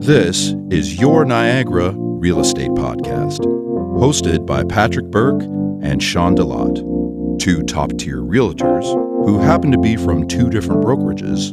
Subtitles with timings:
[0.00, 5.42] This is Your Niagara Real Estate Podcast, hosted by Patrick Burke
[5.82, 8.84] and Sean Delot, two top tier realtors
[9.26, 11.50] who happen to be from two different brokerages,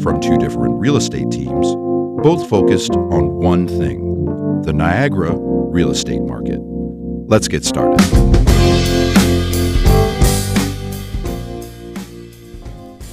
[0.00, 1.74] from two different real estate teams,
[2.22, 6.60] both focused on one thing the Niagara real estate market.
[6.62, 9.07] Let's get started.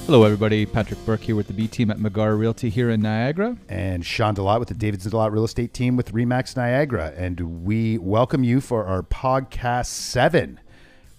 [0.06, 0.68] Hello, everybody.
[0.68, 3.58] Patrick Burke here with the B team at McGarr Realty here in Niagara.
[3.68, 7.12] and Sean Delot with the Davidson Delot Real Estate Team with Remax Niagara.
[7.18, 10.60] And we welcome you for our podcast seven.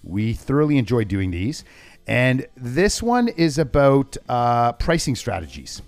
[0.03, 1.65] We thoroughly enjoy doing these.
[2.07, 5.81] And this one is about uh, pricing strategies.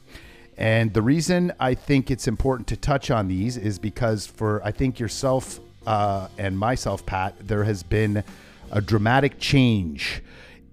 [0.57, 4.71] And the reason I think it's important to touch on these is because for, I
[4.71, 8.25] think, yourself uh, and myself, Pat, there has been
[8.73, 10.21] a dramatic change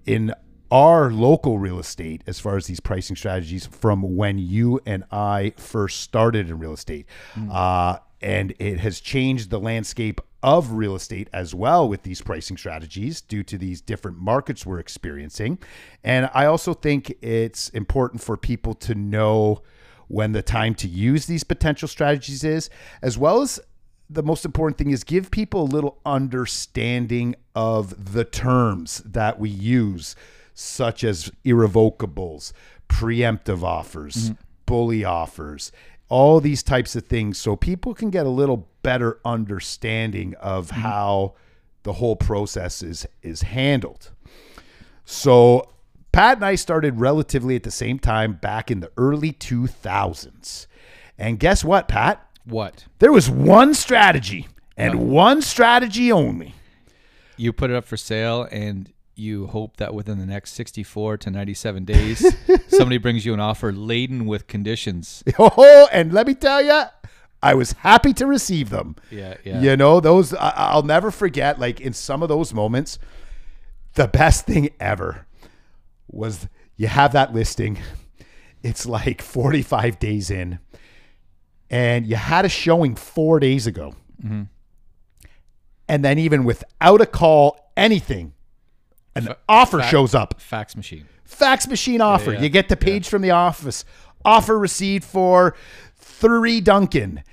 [0.05, 0.33] in
[0.71, 5.53] our local real estate as far as these pricing strategies from when you and I
[5.57, 7.05] first started in real estate.
[7.51, 12.57] Uh, and it has changed the landscape of real estate as well with these pricing
[12.57, 15.57] strategies due to these different markets we're experiencing.
[16.03, 19.61] And I also think it's important for people to know
[20.07, 22.69] when the time to use these potential strategies is,
[23.01, 23.59] as well as
[24.09, 29.49] the most important thing is give people a little understanding of the terms that we
[29.49, 30.15] use,
[30.59, 32.51] such as irrevocables,
[32.89, 34.41] preemptive offers, mm-hmm.
[34.65, 35.71] bully offers,
[36.09, 40.81] all these types of things, so people can get a little better understanding of mm-hmm.
[40.81, 41.35] how
[41.83, 44.11] the whole process is is handled.
[45.05, 45.69] So
[46.11, 50.65] Pat and I started relatively at the same time back in the early 2000s.
[51.19, 52.27] And guess what, Pat?
[52.45, 52.85] What?
[52.97, 56.55] There was one strategy and one strategy only.
[57.35, 61.31] You put it up for sale and you hope that within the next 64 to
[61.31, 62.35] 97 days,
[62.67, 65.23] somebody brings you an offer laden with conditions.
[65.39, 66.83] Oh, and let me tell you,
[67.41, 68.95] I was happy to receive them.
[69.11, 69.61] Yeah, yeah.
[69.61, 71.59] You know, those I, I'll never forget.
[71.59, 72.97] Like in some of those moments,
[73.93, 75.27] the best thing ever
[76.07, 77.79] was you have that listing.
[78.63, 80.59] It's like 45 days in,
[81.69, 83.93] and you had a showing four days ago.
[84.23, 84.43] Mm-hmm.
[85.87, 88.33] And then, even without a call, anything,
[89.17, 90.39] an offer fact- shows up.
[90.39, 91.07] Fax machine.
[91.25, 92.33] fax machine offer.
[92.33, 92.41] yeah.
[92.41, 93.83] You get the page from the office.
[94.25, 95.55] Offer received for
[95.95, 97.23] three Duncan.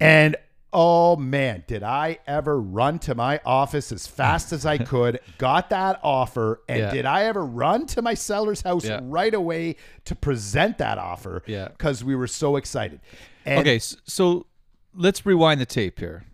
[0.00, 0.36] And
[0.72, 5.70] oh man, did I ever run to my office as fast as I could, got
[5.70, 6.90] that offer, and Yeah.
[6.90, 9.00] did I ever run to my seller's house Yeah.
[9.02, 11.42] right away to present that offer?
[11.46, 11.68] Yeah.
[11.68, 13.00] Because we were so excited.
[13.44, 14.46] And, Okay, so
[14.94, 16.24] let's rewind the tape here.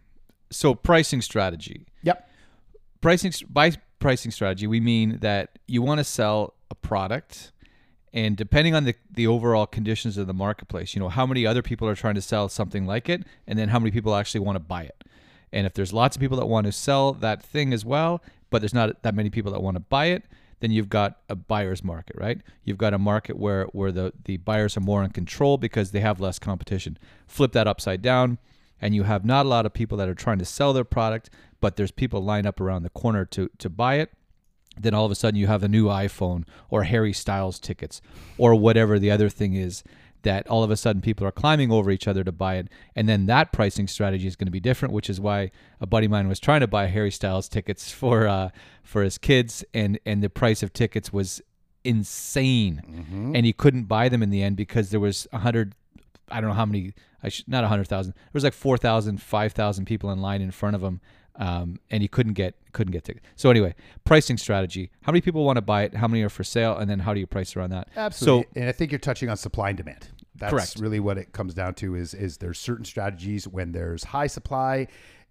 [0.51, 1.87] So, pricing strategy.
[2.03, 2.29] Yep.
[3.01, 3.73] pricing by
[4.03, 7.53] pricing strategy we mean that you want to sell a product
[8.13, 11.63] and depending on the, the overall conditions of the marketplace you know how many other
[11.63, 14.57] people are trying to sell something like it and then how many people actually want
[14.57, 15.05] to buy it.
[15.55, 18.61] And if there's lots of people that want to sell that thing as well but
[18.61, 20.25] there's not that many people that want to buy it
[20.61, 22.41] then you've got a buyer's market right?
[22.65, 26.01] You've got a market where where the the buyers are more in control because they
[26.01, 26.99] have less competition.
[27.27, 28.39] Flip that upside down
[28.83, 31.31] and you have not a lot of people that are trying to sell their product,
[31.61, 34.11] but there's people lined up around the corner to to buy it,
[34.79, 38.03] then all of a sudden you have a new iPhone or Harry Styles tickets
[38.37, 39.85] or whatever the other thing is
[40.23, 42.69] that all of a sudden people are climbing over each other to buy it.
[42.95, 45.51] And then that pricing strategy is going to be different which is why
[45.81, 48.51] a buddy of mine was trying to buy Harry Styles tickets for uh,
[48.83, 51.41] for his kids and and the price of tickets was
[51.85, 53.33] insane.
[53.37, 55.75] And he couldn't buy them in the end because there was a hundred
[56.31, 56.95] I don't know how many.
[57.23, 58.13] I should, not a hundred thousand.
[58.15, 61.01] There was like 4,000, 5,000 people in line in front of him,
[61.37, 63.27] um, and he couldn't get couldn't get tickets.
[63.37, 63.75] So anyway,
[64.05, 64.91] pricing strategy.
[65.03, 65.95] How many people want to buy it?
[65.95, 66.77] How many are for sale?
[66.77, 67.89] And then how do you price around that?
[67.97, 68.45] Absolutely.
[68.45, 70.09] So and I think you're touching on supply and demand.
[70.35, 70.77] That's Correct.
[70.79, 74.89] really what it comes down to is is there's certain strategies when there's high supply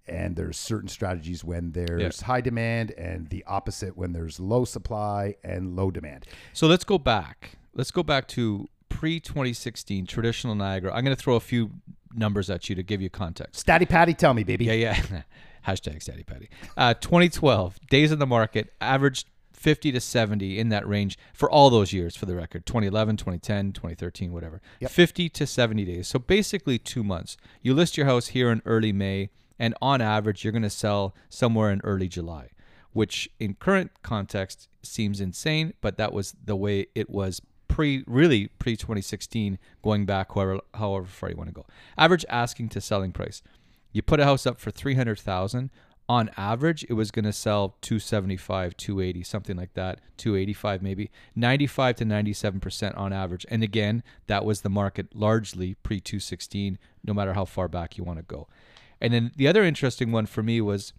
[0.08, 5.35] and there's certain strategies when there's high demand and the opposite when there's low supply
[5.44, 6.25] and low demand.
[6.53, 7.58] so let's go back.
[7.73, 8.68] Let's go back to
[9.01, 10.94] pre 2016 traditional Niagara.
[10.94, 11.72] I'm going to throw a few
[12.14, 13.66] numbers at you to give you context.
[13.66, 14.66] Statty Patty, tell me, baby.
[14.66, 15.22] Yeah, yeah.
[15.67, 16.52] Hashtag Steady Patty.
[16.78, 21.72] Uh, 2012 days in the market averaged 50 to 70 in that range for all
[21.72, 22.16] those years.
[22.16, 24.61] For the record, 2011, 2010, 2013, whatever.
[24.87, 26.08] 50 to 70 days.
[26.08, 27.37] So basically two months.
[27.64, 31.16] You list your house here in early May, and on average, you're going to sell
[31.28, 32.52] somewhere in early July,
[32.93, 37.41] which in current context seems insane, but that was the way it was
[37.72, 41.66] pre really pre 2016 going back however however far you want to go.
[41.97, 43.41] Average asking to selling price.
[43.91, 45.72] You put a house up for 300000
[46.09, 51.96] on average it was going to sell 275 280 something like that 285 maybe 95
[51.97, 53.46] to 97% on average.
[53.50, 58.03] And again that was the market largely pre 216 no matter how far back you
[58.03, 58.47] want to go.
[59.00, 60.94] And then the other interesting one for me was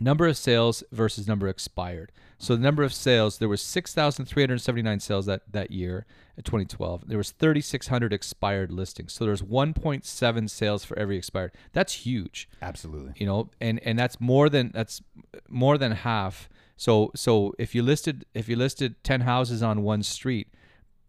[0.00, 2.12] number of sales versus number expired.
[2.38, 6.06] So the number of sales, there was 6,379 sales that, that year
[6.36, 7.06] in 2012.
[7.06, 9.12] There was 3,600 expired listings.
[9.12, 11.52] So there's 1.7 sales for every expired.
[11.72, 13.12] That's huge, Absolutely.
[13.16, 15.02] you know, and, and that's more than, that's
[15.48, 16.48] more than half.
[16.76, 20.48] So, so if you listed, if you listed 10 houses on one street,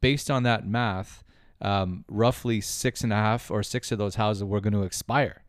[0.01, 1.23] based on that math,
[1.61, 5.43] um, roughly six and a half or six of those houses were going to expire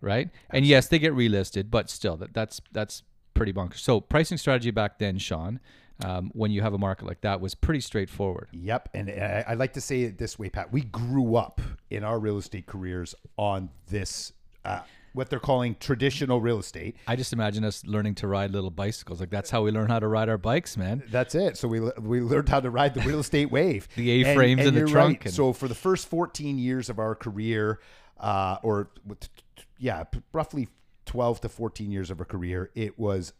[0.00, 0.30] right?
[0.50, 3.02] And yes, they get relisted, but still, that that's that's
[3.34, 3.78] pretty bonkers.
[3.78, 5.60] So pricing strategy back then, Sean,
[6.04, 8.48] um, when you have a market like that, was pretty straightforward.
[8.52, 8.88] Yep.
[8.94, 10.72] And I, I like to say it this way, Pat.
[10.72, 11.60] We grew up
[11.90, 14.32] in our real estate careers on this,
[14.64, 14.80] uh,
[15.12, 16.96] what they're calling traditional real estate.
[17.06, 19.18] I just imagine us learning to ride little bicycles.
[19.20, 21.02] Like that's how we learn how to ride our bikes, man.
[21.08, 21.56] That's it.
[21.56, 23.88] So we we learned how to ride the real estate wave.
[23.96, 25.24] The A-frames and in the trunk right.
[25.26, 27.80] and- So for the first 14 years of our career,
[28.20, 29.28] uh, or with-
[29.78, 30.68] yeah, p- roughly
[31.06, 33.32] 12 to 14 years of her career, it was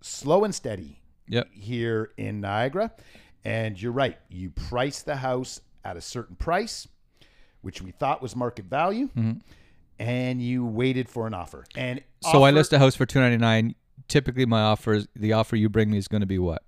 [0.00, 1.48] slow and steady Yep.
[1.52, 2.92] here in Niagara.
[3.44, 4.18] And you're right.
[4.28, 6.86] You price the house at a certain price,
[7.60, 9.08] which we thought was market value,
[9.98, 11.64] and you waited for an offer.
[11.76, 12.30] And Mm-hmm.
[12.32, 13.74] So I list a house for two ninety nine.
[14.06, 16.62] Typically, my offer, is, the offer you bring me, is going to be what?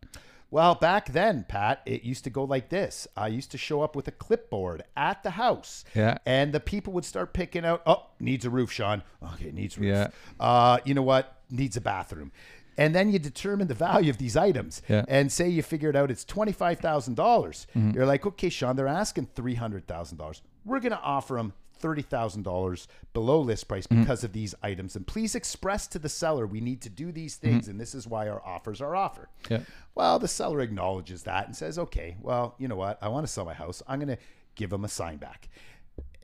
[0.54, 3.08] Well, back then, Pat, it used to go like this.
[3.16, 5.84] I used to show up with a clipboard at the house.
[5.96, 6.18] Yeah.
[6.26, 9.02] And the people would start picking out, oh, needs a roof, Sean.
[9.34, 9.88] Okay, needs roof.
[9.88, 10.08] Yeah.
[10.38, 11.40] Uh, you know what?
[11.50, 12.30] Needs a bathroom.
[12.78, 14.80] And then you determine the value of these items.
[14.88, 15.04] Yeah.
[15.08, 16.78] And say you figured out it's $25,000.
[16.80, 17.14] Mm-hmm.
[17.14, 20.40] dollars You're like, okay, Sean, they're asking $300,000.
[20.64, 21.52] We're going to offer them
[21.84, 24.00] $30,000 below list price Mm-hmm.
[24.02, 24.96] because of these items.
[24.96, 27.68] And please express to the seller, we need to do these things.
[27.68, 29.28] And this is why our offers are offered.
[29.44, 29.54] Mm-hmm.
[29.54, 29.60] Yeah.
[29.94, 32.98] Well, the seller acknowledges that and says, okay, well, you know what?
[33.02, 33.82] I want to sell my house.
[33.86, 34.22] I'm going to
[34.54, 35.48] give them a sign back.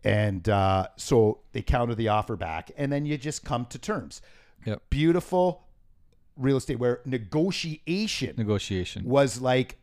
[0.03, 4.23] And uh, so they counter the offer back, and then you just come to terms.
[4.65, 4.83] Yep.
[4.89, 5.65] Beautiful
[6.37, 9.05] real estate where negotiation Negotiation.
[9.05, 9.77] was like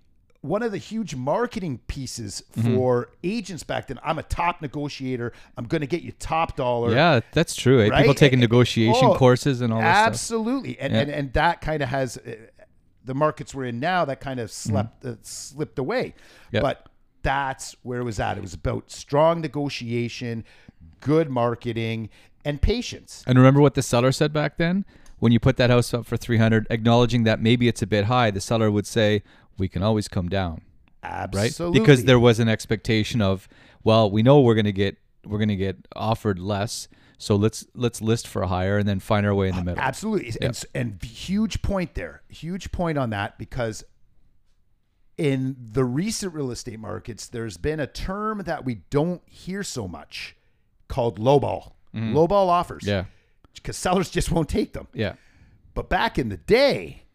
[0.47, 2.75] one of the huge marketing pieces Mm-hmm.
[2.75, 3.99] for agents back then.
[4.03, 5.33] I'm a top negotiator.
[5.57, 6.91] I'm going to get you top dollar.
[6.93, 7.79] Yeah, that's true.
[7.81, 7.85] eh?
[7.85, 8.17] People Right?
[8.17, 10.07] taking negotiation Oh, courses and all that stuff.
[10.07, 10.99] Absolutely, and, Yeah.
[11.01, 12.35] and and that kind of has uh,
[13.05, 14.05] the markets we're in now.
[14.05, 16.55] That kind of slept uh, slipped away, Mm-hmm.
[16.55, 16.63] Yep.
[16.63, 16.89] but
[17.23, 18.37] that's where it was at.
[18.37, 20.43] It was about strong negotiation,
[21.01, 22.09] good marketing,
[22.45, 23.23] and patience.
[23.27, 24.85] And remember what the seller said back then?
[25.19, 28.29] When you put that house up for 300, acknowledging that maybe it's a bit high,
[28.31, 29.23] the seller would say,
[29.57, 30.61] "We can always come down."
[31.03, 31.35] Right?
[31.35, 33.47] Absolutely, Because there was an expectation of,
[33.83, 36.87] well, we know we're going to get we're going to get offered less,
[37.17, 39.81] so let's let's list for higher and then find our way in the middle.
[39.81, 40.33] Absolutely.
[40.41, 42.21] And, and huge point there.
[42.29, 43.83] Huge point on that because
[45.17, 49.87] in the recent real estate markets, there's been a term that we don't hear so
[49.87, 50.35] much
[50.87, 51.73] called lowball.
[51.95, 52.83] Lowball offers.
[52.83, 52.89] Mm-hmm.
[52.89, 53.05] Yeah.
[53.55, 54.87] Because sellers just won't take them.
[54.93, 55.13] Yeah.
[55.73, 57.05] But back in the day,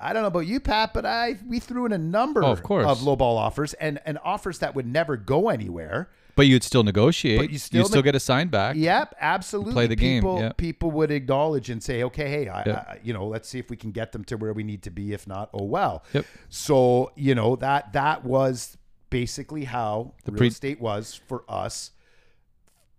[0.00, 2.62] I don't know about you, Pat, but I we threw in a number Oh, of
[2.62, 2.86] course.
[2.86, 6.08] of lowball offers and, and offers that would never go anywhere.
[6.36, 7.38] But you'd still negotiate.
[7.38, 8.76] But you still you'd still get a sign back.
[8.76, 9.72] Yep, absolutely.
[9.74, 12.76] Play the game, People, people would acknowledge and say, "Okay, hey, I, Yep.
[12.76, 14.90] I, you know, let's see if we can get them to where we need to
[14.90, 15.12] be.
[15.12, 16.24] If not, oh well." Yep.
[16.48, 18.78] So you know that that was
[19.10, 21.90] basically how The real pre- estate was for us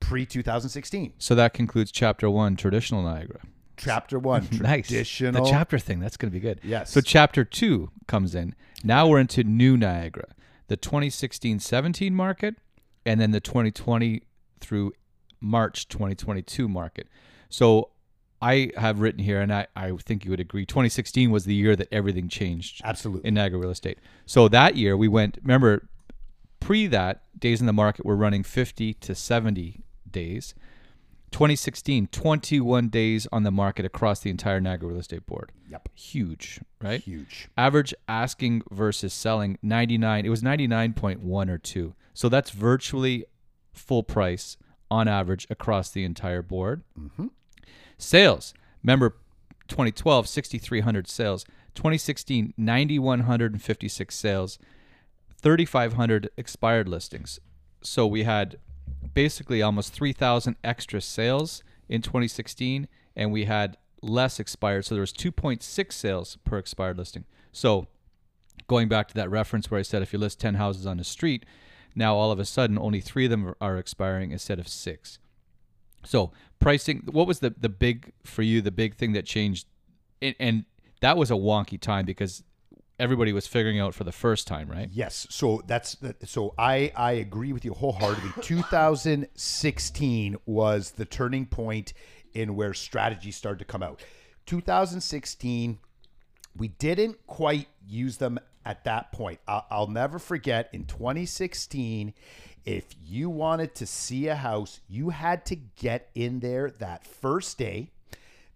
[0.02, 1.14] pre 2016.
[1.18, 3.40] So that concludes chapter one, traditional Niagara.
[3.84, 4.88] Chapter one, Nice.
[4.88, 5.44] traditional.
[5.44, 6.60] The chapter thing, that's going to be good.
[6.64, 6.92] Yes.
[6.92, 8.56] So chapter two comes in.
[8.84, 10.28] Now we're into new Niagara,
[10.68, 12.56] the 2016-17 market,
[13.06, 14.22] and then the 2020
[14.60, 14.94] through
[15.40, 17.08] March 2022 market.
[17.50, 17.90] So
[18.42, 21.76] I have written here, and I, I think you would agree, 2016 was the year
[21.76, 23.28] that everything changed Absolutely.
[23.28, 24.00] in Niagara real estate.
[24.26, 25.88] So that year we went, remember,
[26.60, 30.54] pre that, days in the market were running 50 to 70 days.
[31.32, 35.52] 2016, 21 days on the market across the entire Niagara real estate board.
[35.70, 35.90] Yep.
[35.96, 37.02] Huge, right?
[37.02, 37.48] Huge.
[37.58, 40.26] Average asking versus selling 99.
[40.26, 41.96] It was 99.1 or 2.
[42.14, 43.26] So that's virtually
[43.74, 44.58] full price
[44.90, 46.84] on average across the entire board.
[47.00, 47.28] Mm-hmm.
[47.98, 48.54] Sales.
[48.84, 49.16] Remember
[49.70, 51.46] 2012 6300 sales.
[51.76, 54.60] 2016 9156 sales.
[55.38, 57.40] 3500 expired listings.
[57.82, 58.58] So we had
[59.14, 65.14] basically almost 3000 extra sales in 2016 and we had less expired so there was
[65.14, 67.26] 2.6 sales per expired listing.
[67.52, 67.88] So
[68.68, 71.04] going back to that reference where I said if you list 10 houses on the
[71.04, 71.46] street,
[71.96, 75.20] now all of a sudden only 3 of them are expiring instead of 6.
[76.04, 78.62] So pricing, what was the the big for you?
[78.62, 79.68] The big thing that changed,
[80.22, 80.66] and, and
[81.02, 82.44] that was a wonky time because
[83.02, 84.90] everybody was figuring out for the first time, right?
[84.94, 85.26] Yes.
[85.30, 88.32] So that's so I I agree with you wholeheartedly.
[88.42, 91.94] 2016 was the turning point
[92.34, 94.02] in where strategies started to come out.
[94.46, 95.80] 2016
[96.58, 99.40] we didn't quite use them at that point.
[99.48, 102.14] I'll, I'll never forget in 2016
[102.66, 107.58] if you wanted to see a house, you had to get in there that first
[107.58, 107.90] day.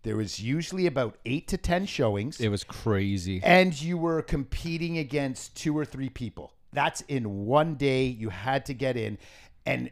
[0.06, 3.42] There was usually about 8 to 10 showings It was crazy.
[3.44, 6.54] and you were competing against two or three people.
[6.72, 8.06] That's in one day.
[8.06, 9.18] You had to get in,
[9.66, 9.90] and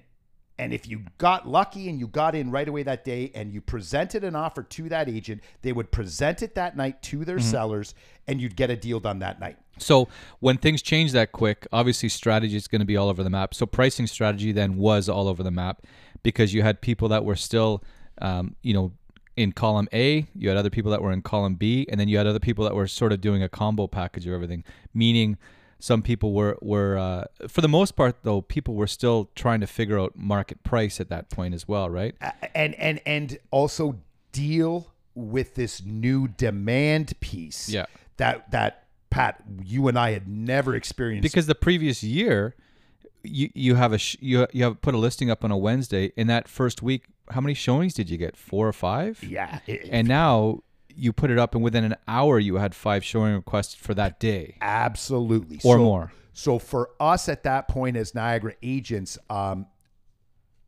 [0.59, 3.59] and if you got lucky and you got in right away that day, and you
[3.59, 7.95] presented an offer to that agent, they would present it that night to their sellers,
[8.27, 9.57] and you'd get a deal done that night.
[9.79, 10.09] So
[10.41, 13.55] when things change that quick, obviously strategy is going to be all over the map.
[13.55, 15.81] So pricing strategy then was all over the map
[16.21, 17.83] because you had people that were still,
[18.21, 18.91] um, you know,
[19.35, 22.17] in column A, you had other people that were in column B, and then you
[22.17, 24.63] had other people that were sort of doing a combo package of everything.
[24.93, 25.37] Meaning,
[25.79, 29.67] some people were were uh, for the most part though, people were still trying to
[29.67, 32.15] figure out market price at that point as well, right?
[32.53, 33.99] And and and also
[34.31, 37.69] deal with this new demand piece.
[37.69, 37.85] Yeah.
[38.17, 42.55] that that Pat, you and I had never experienced because the previous year
[43.23, 46.11] you you have a sh- you you have put a listing up on a Wednesday
[46.15, 49.87] in that first week how many showings did you get four or five yeah, it-
[49.91, 50.59] and now
[50.95, 54.19] you put it up and within an hour you had five showing requests for that
[54.19, 55.57] day Absolutely.
[55.63, 56.11] Or So- more.
[56.35, 59.67] So for us at that point as Niagara agents, um,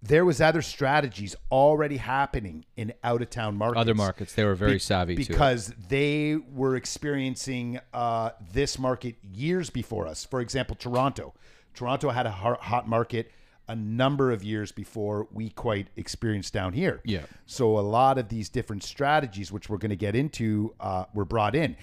[0.01, 3.81] there was other strategies already happening in out of town markets.
[3.81, 9.71] other markets they were very Be- savvy because they were experiencing uh, this market years
[9.71, 10.23] before us.
[10.23, 11.33] For example, Toronto.
[11.73, 13.31] Toronto had a hot market
[13.67, 17.01] a number of years before we quite experienced down here.
[17.03, 17.25] Yeah.
[17.45, 21.25] So a lot of these different strategies, which we're going to get into, uh, were
[21.25, 21.75] brought in.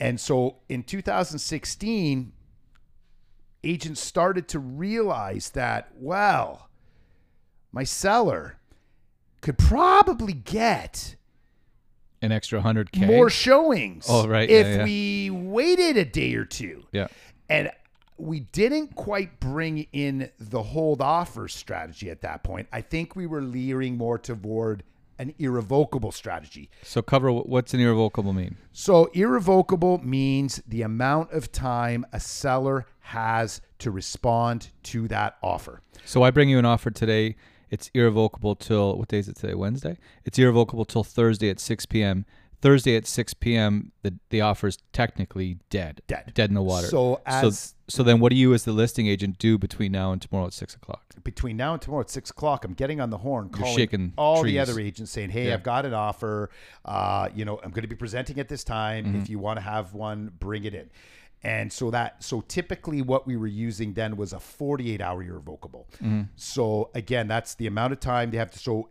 [0.00, 2.32] And so in 2016,
[3.64, 6.68] agents started to realize that, well,
[7.72, 8.58] my seller
[9.40, 11.16] could probably get
[12.20, 14.06] an extra 100k more showings.
[14.08, 14.48] Oh, right.
[14.50, 14.84] If Yeah, yeah.
[14.84, 16.84] we waited a day or two.
[16.92, 17.06] yeah
[17.48, 17.70] And
[18.18, 22.68] we didn't quite bring in the hold offer strategy at that point.
[22.72, 24.82] I think we were leering more toward
[25.20, 26.70] an irrevocable strategy.
[26.82, 32.86] so cover what's an irrevocable mean So, irrevocable means the amount of time a seller
[33.00, 35.80] has to respond to that offer.
[36.04, 37.34] so i bring you an offer today
[37.68, 41.86] it's irrevocable till what day is it today wednesday it's irrevocable till thursday at 6
[41.86, 42.24] p.m
[42.60, 46.32] thursday at 6 p.m the, the offer is technically dead Dead.
[46.34, 49.38] dead in the water So, as so then what do you as the listing agent
[49.38, 52.64] do between now and tomorrow at 6 o'clock between now and tomorrow at six o'clock,
[52.64, 55.54] I'm getting on the horn, You're calling all the other agents, saying, "Hey, Yeah.
[55.54, 56.48] I've got an offer.
[56.86, 59.04] Uh, you know, I'm going to be presenting at this time.
[59.04, 59.20] Mm-hmm.
[59.20, 60.90] If you want to have one, bring it in."
[61.42, 65.86] And so that, so typically, what we were using then was a 48 hour irrevocable.
[65.96, 66.22] Mm-hmm.
[66.36, 68.58] So again, that's the amount of time they have to.
[68.58, 68.88] So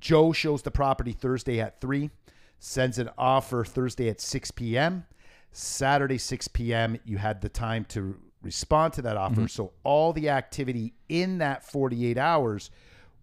[0.00, 2.10] Joe shows the property Thursday at 3,
[2.58, 5.04] sends an offer Thursday at 6 p.m.
[5.52, 9.36] Saturday, 6 p.m., you had the time to respond to that offer.
[9.36, 9.46] Mm-hmm.
[9.46, 12.70] So all the activity in that 48 hours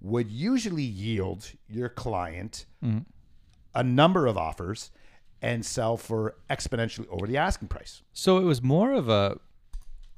[0.02, 3.00] would usually yield your client mm-hmm.
[3.74, 4.92] a number of offers
[5.42, 8.02] and sell for exponentially over the asking price.
[8.14, 9.40] So it was more of a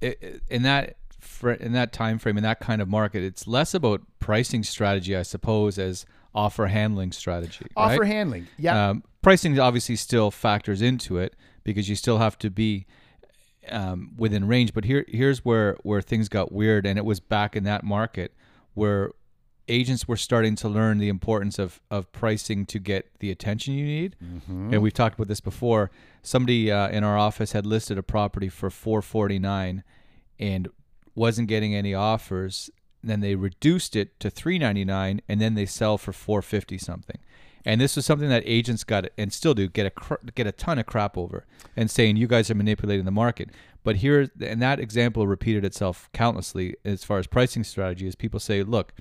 [0.01, 0.97] in that
[1.59, 3.23] in that time frame in that kind of market.
[3.23, 6.05] It's less about pricing strategy, I suppose, as
[6.37, 7.65] offer handling strategy.
[7.75, 8.07] Offer right?
[8.07, 8.47] handling.
[8.57, 8.89] Yeah.
[8.89, 12.85] Um, pricing obviously still factors into it because you still have to be
[13.69, 14.73] um, within range.
[14.73, 18.33] But here here's where where things got weird, and it was back in that market
[18.75, 19.11] where
[19.67, 23.85] agents were starting to learn the importance of of pricing to get the attention you
[23.85, 24.15] need.
[24.73, 25.89] And we've talked about this before.
[26.21, 29.83] Somebody uh, in our office had listed a property for 449
[30.39, 30.67] and
[31.15, 32.69] wasn't getting any offers.
[33.07, 37.17] And then they reduced it to 399 and then they sell for 450 something.
[37.63, 40.77] And this was something that agents got and still do get a get a ton
[40.77, 41.45] of crap over
[41.77, 43.49] and saying you guys are manipulating the market.
[43.85, 48.41] But here and that example repeated itself countlessly as far as pricing strategy is people
[48.41, 48.91] say, look,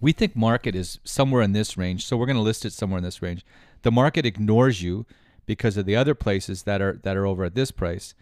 [0.00, 2.98] we think market is somewhere in this range, so we're going to list it somewhere
[2.98, 3.44] in this range.
[3.82, 5.04] The market ignores you
[5.46, 8.14] because of the other places that are that are over at this price.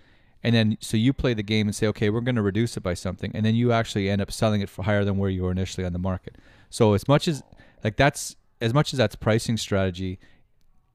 [0.44, 2.82] And then so you play the game and say, okay, we're going to reduce it
[2.82, 5.42] by something, and then you actually end up selling it for higher than where you
[5.42, 6.36] were initially on the market.
[6.70, 7.42] So as much as
[7.82, 10.18] like that's as much as that's pricing strategy,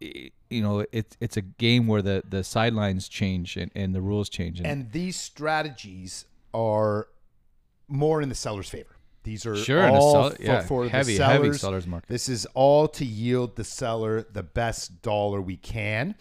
[0.02, 4.02] i- you know, it's it's a game where the the sidelines change and, and the
[4.02, 4.60] rules change.
[4.60, 7.08] And, and these strategies are
[7.88, 8.96] more in the seller's favor.
[9.24, 11.62] These are Sure, all sell- for, yeah, for heavy, the heavy sellers.
[11.62, 12.08] sellers market.
[12.08, 16.16] This is all to yield the seller the best dollar we can.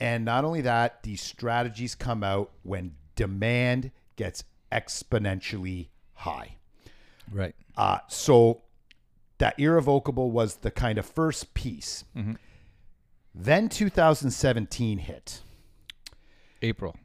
[0.00, 6.56] And not only that, these strategies come out when demand gets exponentially high.
[7.30, 7.54] Right.
[7.76, 8.62] Uh, so
[9.38, 12.04] that irrevocable was the kind of first piece.
[12.16, 12.34] Mm-hmm.
[13.34, 15.40] Then 2017 hit.
[16.62, 16.96] April.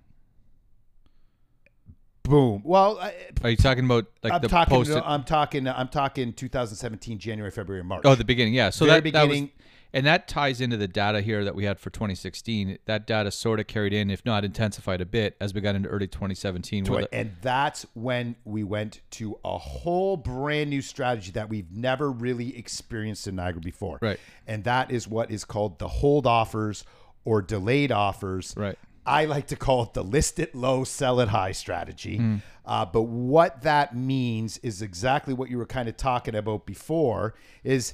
[2.23, 2.61] Boom.
[2.65, 4.75] Well, I, Are you talking about like I'm the talking.
[4.75, 4.91] post?
[5.05, 5.67] I'm talking.
[5.67, 8.01] I'm talking 2017 January, February, March.
[8.03, 8.55] oh, the beginning.
[8.55, 8.71] Yeah.
[8.71, 9.51] So Very that, beginning.
[9.95, 12.77] And that ties into the data here that we had for 2016.
[12.83, 15.87] That data sort of carried in, if not intensified a bit, as we got into
[15.87, 16.83] early 2017.
[16.83, 17.09] Right.
[17.09, 22.11] the- And that's when we went to a whole brand new strategy that we've never
[22.11, 23.97] really experienced in Niagara before.
[24.01, 24.19] Right.
[24.45, 26.83] And that is what is called the hold offers
[27.23, 28.53] or delayed offers.
[28.57, 28.77] Right.
[29.05, 32.17] I like to call it the list it low, sell it high strategy.
[32.17, 32.35] Hmm.
[32.65, 37.35] Uh, but what that means is exactly what you were kind of talking about before
[37.63, 37.93] is,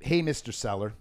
[0.00, 0.52] hey, Mr.
[0.52, 0.94] Seller,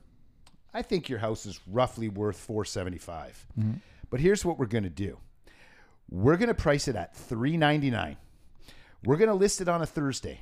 [0.74, 3.46] I think your house is roughly worth 475.
[3.58, 3.72] Mm-hmm.
[4.10, 5.18] But here's what we're going to do.
[6.10, 8.18] We're going to price it at 399.
[9.04, 10.42] We're going to list it on a Thursday.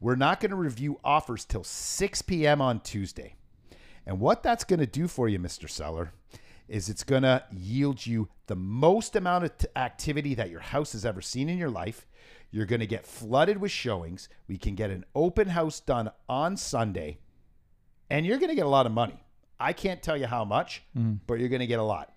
[0.00, 2.60] We're not going to review offers till 6 p.m.
[2.60, 3.34] on Tuesday.
[4.06, 5.68] And what that's going to do for you, Mr.
[5.68, 6.12] Seller,
[6.68, 10.92] is it's going to yield you the most amount of t- activity that your house
[10.92, 12.06] has ever seen in your life.
[12.50, 14.28] You're going to get flooded with showings.
[14.46, 17.18] We can get an open house done on Sunday,
[18.08, 19.22] and you're going to get a lot of money.
[19.60, 20.82] I can't tell you how much,
[21.26, 22.14] but you're going to get a lot.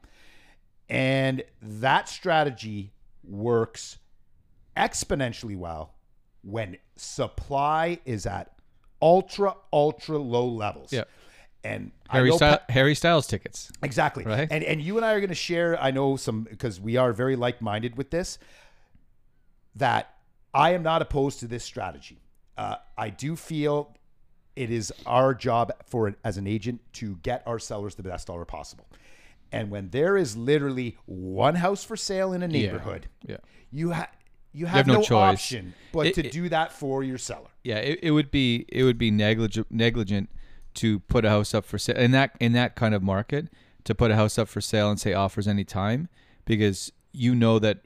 [0.90, 2.92] And that strategy
[3.24, 3.98] works
[4.76, 5.94] exponentially well
[6.44, 8.52] when supply is at
[9.02, 10.92] ultra, ultra low levels.
[10.92, 11.04] Yeah.
[11.64, 13.72] And Harry, know Sty- Pa- Harry Styles tickets.
[13.84, 14.24] Exactly.
[14.24, 14.48] Right?
[14.50, 15.80] And and you and I are going to share.
[15.80, 18.40] I know some because we are very like minded with this.
[19.76, 20.14] That
[20.54, 22.20] I am not opposed to this strategy.
[22.58, 23.96] Uh, I do feel
[24.56, 28.46] it is our job for as an agent to get our sellers the best dollar
[28.46, 28.86] possible.
[29.52, 33.38] And when there is literally one house for sale in a neighborhood, Yeah.
[33.72, 34.10] you have
[34.54, 35.34] you have, have no no, choice.
[35.34, 37.48] option but It- to it- do that for your seller.
[37.64, 40.30] Yeah, it, it would be it would be negligent negligent
[40.76, 43.48] to put a house up for sale in that in that kind of market
[43.84, 46.08] to put a house up for sale and say offers any time
[46.46, 47.80] because you know that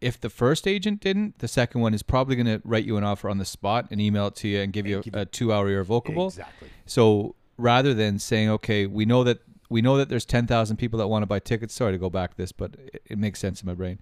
[0.00, 3.04] if the first agent didn't, the second one is probably going to write you an
[3.04, 5.52] offer on the spot and email it to you and give you a, a two
[5.52, 6.28] hour irrevocable.
[6.28, 6.68] Exactly.
[6.84, 10.98] So rather than saying, okay, we know that we know that there's ten thousand people
[10.98, 11.74] that want to buy tickets.
[11.74, 13.98] Sorry to go back to this, but it, it makes sense in my brain.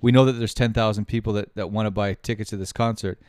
[0.00, 2.72] We know that there's ten thousand people that, that want to buy tickets to this
[2.72, 3.20] concert.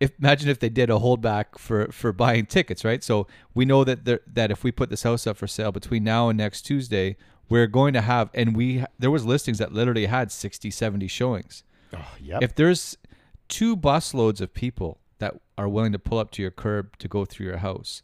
[0.00, 3.02] If imagine if they did a holdback for for buying tickets, right?
[3.02, 6.04] So we know that there, that if we put this house up for sale between
[6.04, 7.16] now and next Tuesday,
[7.48, 11.64] we're going to have and we there was listings that literally had 60 70 showings
[11.92, 12.42] Oh, yep.
[12.42, 12.96] if there's
[13.48, 17.24] two busloads of people that are willing to pull up to your curb to go
[17.24, 18.02] through your house,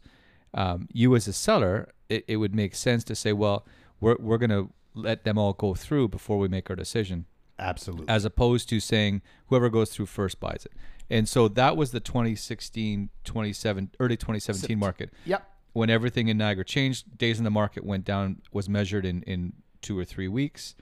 [0.53, 3.65] um, you as a seller, it, it would make sense to say, well,
[3.99, 7.25] we're, we're going to let them all go through before we make our decision,
[7.59, 8.09] Absolutely.
[8.09, 10.73] as opposed to saying whoever goes through first buys it.
[11.09, 15.47] And so that was the 2016, 27, early 2017 market yep.
[15.73, 19.53] when everything in Niagara changed, days in the market went down, was measured in, in
[19.81, 20.75] two or three weeks.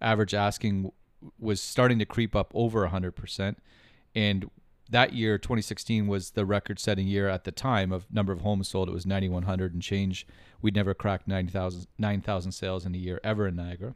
[0.00, 0.92] Average asking
[1.38, 3.56] was starting to creep up over 100%.
[4.14, 4.50] And
[4.90, 8.68] that year, 2016, was the record setting year at the time of number of homes
[8.68, 8.88] sold.
[8.88, 10.26] It was 9,100 and change.
[10.60, 13.94] We'd never cracked 9,000 9,000 sales in a year ever in Niagara.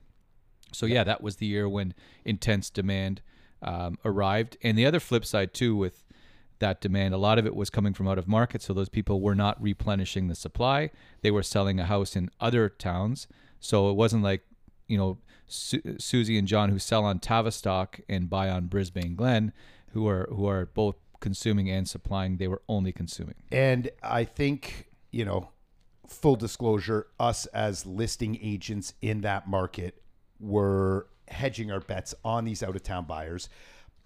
[0.72, 3.20] So, yeah, that was the year when intense demand
[3.62, 4.57] um, arrived.
[4.62, 6.05] And the other flip side, too, with
[6.59, 7.14] that demand.
[7.14, 9.61] A lot of it was coming from out of market, so those people were not
[9.61, 10.90] replenishing the supply.
[11.23, 13.27] They were selling a house in other towns,
[13.61, 14.42] so it wasn't like
[14.88, 19.53] you know Su- Susie and John who sell on Tavistock and buy on Brisbane Glen,
[19.92, 22.37] who are who are both consuming and supplying.
[22.37, 23.35] They were only consuming.
[23.51, 25.51] And I think, you know,
[26.09, 30.03] full disclosure, us as listing agents in that market
[30.38, 33.48] were hedging our bets on these out of town buyers.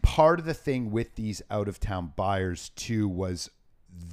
[0.02, 3.50] Part of the thing with these out of town buyers, too, was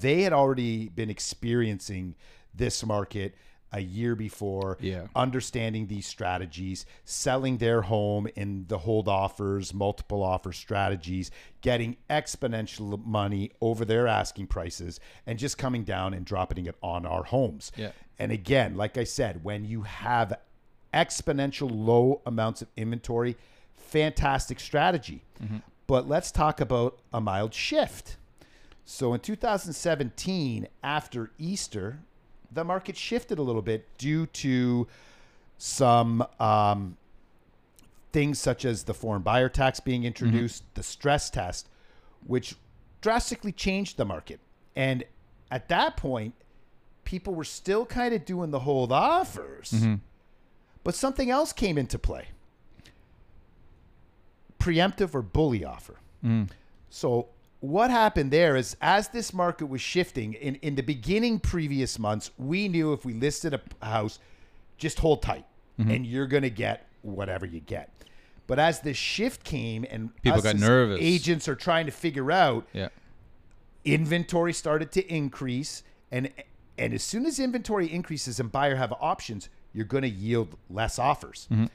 [0.01, 2.15] they had already been experiencing
[2.53, 3.35] this market
[3.73, 5.07] a year before, Yeah.
[5.13, 13.03] understanding these strategies, selling their home in the hold offers, multiple offer strategies, getting exponential
[13.05, 17.71] money over their asking prices, and just coming down and dropping it on our homes.
[17.75, 17.91] Yeah.
[18.17, 20.33] And again, like I said, when you have
[20.97, 23.37] exponential low amounts of inventory,
[23.75, 25.21] fantastic strategy.
[25.41, 25.57] Mm-hmm.
[25.85, 28.17] But let's talk about a mild shift.
[28.83, 31.99] So in 2017, after Easter,
[32.51, 34.87] the market shifted a little bit due to
[35.57, 36.97] some um,
[38.11, 40.07] things such as the foreign buyer tax being mm-hmm.
[40.07, 41.69] introduced, the stress test,
[42.25, 42.55] which
[43.01, 44.39] drastically changed the market.
[44.75, 45.03] And
[45.51, 46.33] at that point,
[47.03, 49.95] people were still kind of doing the hold offers, mm-hmm.
[50.83, 52.27] But something else came into play
[54.59, 55.95] preemptive or bully offer.
[56.23, 56.49] Mm.
[56.89, 61.97] So what happened there is as this market was shifting in, in the beginning previous
[61.97, 64.19] months, we knew if we listed a house,
[64.77, 65.45] just hold tight
[65.79, 65.89] mm-hmm.
[65.89, 67.91] and you're going to get whatever you get.
[68.45, 70.99] But as the shift came and People got nervous.
[71.01, 72.89] agents are trying to figure out Yeah.
[73.85, 76.31] inventory started to increase and
[76.79, 80.99] and as soon as inventory increases and buyer have options you're going to yield less
[80.99, 81.47] offers.
[81.51, 81.65] Mm-hmm.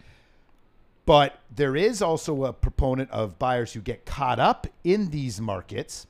[1.05, 6.07] But there is also a proponent of buyers who get caught up in these markets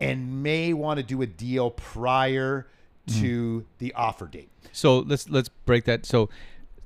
[0.00, 2.66] and may want to do a deal prior
[3.06, 3.20] mm-hmm.
[3.20, 4.50] to the offer date.
[4.72, 6.06] So let's let's break that.
[6.06, 6.28] So,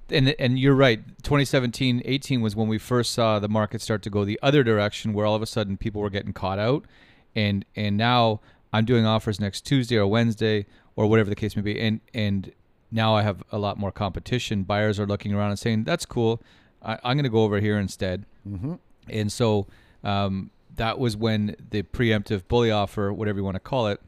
[0.08, 1.00] and and you're right.
[1.22, 5.12] 2017, 18 was when we first saw the market start to go the other direction,
[5.12, 6.86] where all of a sudden people were getting caught out,
[7.34, 8.40] and and now
[8.72, 12.52] I'm doing offers next Tuesday or Wednesday or whatever the case may be, and and
[12.90, 14.62] now I have a lot more competition.
[14.62, 16.42] Buyers are looking around and saying, "That's cool.
[16.82, 18.74] I, I'm going to go over here instead." Mm-hmm.
[19.10, 19.66] And so
[20.04, 24.00] um, that was when the preemptive bully offer, whatever you want to call it,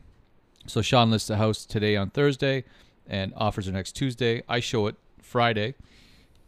[0.66, 2.64] so Sean lists the house today on Thursday,
[3.06, 4.42] and offers are next Tuesday.
[4.48, 5.74] I show it Friday,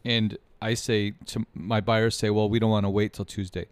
[0.05, 3.66] and I say to my buyers, say, "Well, we don't want to wait till Tuesday."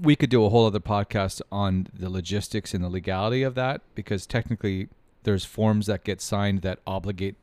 [0.00, 3.80] We could do a whole other podcast on the logistics and the legality of that
[3.94, 4.88] because technically,
[5.26, 7.36] there's forms that get signed that obligate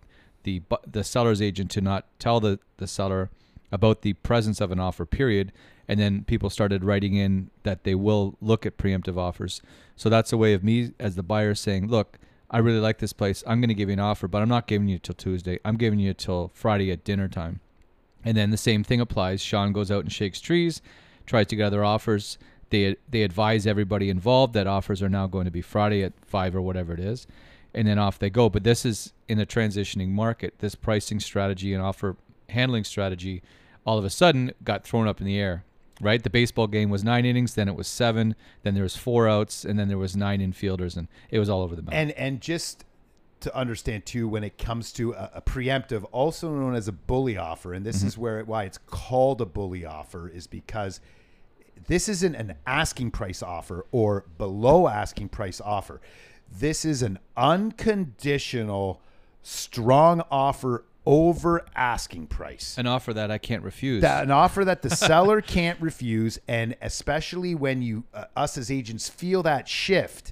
[0.43, 3.30] the the seller's agent to not tell the the seller
[3.72, 5.52] about the presence of an offer period.
[5.88, 9.62] And then people started writing in that they will look at preemptive offers.
[9.96, 12.17] So that's a way of me as the buyer saying look
[12.50, 13.43] i really like this place.
[13.48, 15.60] I'm going to give you an offer but i'm not giving you till tuesday.
[15.65, 17.60] I'm giving you till friday at dinner time.
[18.24, 19.41] And then the same thing applies.
[19.41, 20.82] Sean goes out and shakes trees
[21.26, 22.38] tries to get other offers.
[22.69, 26.56] They they advise everybody involved that offers are now going to be friday at 5
[26.56, 27.28] or whatever it is
[27.74, 28.50] and then off they go.
[28.50, 32.16] But this is in a transitioning market this pricing strategy and offer
[32.50, 33.42] handling strategy
[33.86, 35.64] all of a sudden got thrown up in the air
[36.02, 36.24] right?
[36.24, 39.64] The baseball game was nine innings then it was seven then there was four outs
[39.66, 41.94] and then there was nine infielders and it was all over the map.
[41.94, 42.86] And and just
[43.42, 47.38] to understand too when it comes to a, a preemptive also known as a bully
[47.38, 48.08] offer and this mm-hmm.
[48.08, 51.00] is where it, why it's called a bully offer is because
[51.88, 56.02] this isn't an asking price offer or below asking price offer
[56.60, 59.02] this is an unconditional
[59.42, 62.78] strong offer over asking price.
[62.78, 64.02] An offer that i can't refuse.
[64.02, 68.72] That an offer that the seller can't refuse and especially when you uh, us as
[68.72, 70.32] agents feel that shift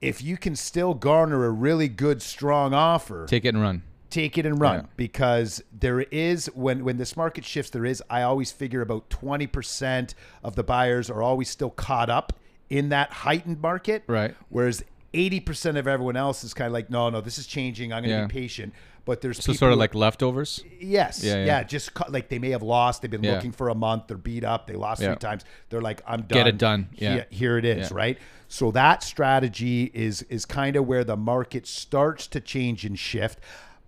[0.00, 3.82] if you can still garner a really good strong offer take it and run.
[4.10, 4.80] take it and run.
[4.80, 4.86] Yeah.
[4.96, 10.14] because there is when when this market shifts there is i always figure about 20%
[10.42, 12.32] of the buyers are always still caught up
[12.70, 14.02] in that heightened market.
[14.08, 14.34] Right.
[14.48, 18.02] whereas 80% of everyone else is kind of like no no this is changing i'm
[18.02, 18.26] going to Yeah.
[18.26, 18.74] be patient
[19.06, 21.24] but there's so people sort of who- like leftovers Yes.
[21.24, 21.44] Yeah, Yeah.
[21.46, 21.62] yeah.
[21.62, 23.00] Just cu- like they may have lost.
[23.00, 23.36] They've been Yeah.
[23.36, 24.06] looking for a month.
[24.08, 24.66] They're beat up.
[24.66, 25.08] They lost Yeah.
[25.08, 25.44] three times.
[25.70, 26.38] They're like, I'm done.
[26.38, 26.88] Get it done.
[26.92, 27.12] Yeah.
[27.14, 27.90] Here, here it is.
[27.90, 27.96] Yeah.
[27.96, 28.18] Right.
[28.48, 33.38] So that strategy is is kind of where the market starts to change and shift.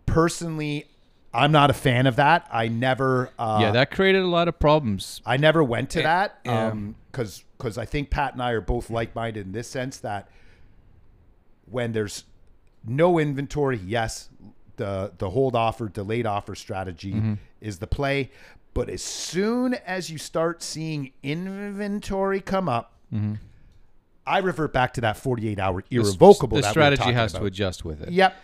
[0.07, 0.87] Personally,
[1.33, 2.49] I'm not a fan of that.
[2.51, 3.31] I never.
[3.39, 6.69] Uh, yeah that created a lot of problems I never went to that yeah.
[6.69, 9.99] um because because I think Pat and I are both like minded in this sense
[9.99, 10.29] that
[11.71, 12.25] when there's
[12.85, 14.29] no inventory, yes,
[14.77, 17.35] the the hold offer, delayed offer strategy Mm-hmm.
[17.61, 18.31] is the play.
[18.73, 22.93] But as soon as you start seeing inventory come up,
[24.27, 26.57] I revert back to that 48 hour irrevocable.
[26.59, 27.41] the were strategy has about.
[27.41, 28.37] to adjust with it Yep.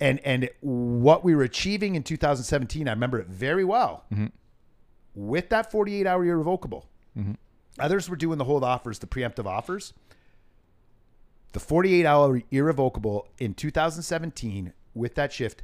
[0.00, 4.04] And and what we were achieving in 2017, I remember it very well.
[4.12, 4.26] Mm-hmm.
[5.14, 6.86] With that 48 hour irrevocable.
[7.16, 7.32] Mm-hmm.
[7.78, 9.92] Others were doing the hold offers, the preemptive offers.
[11.56, 15.62] The 48 hour irrevocable in 2017 with that shift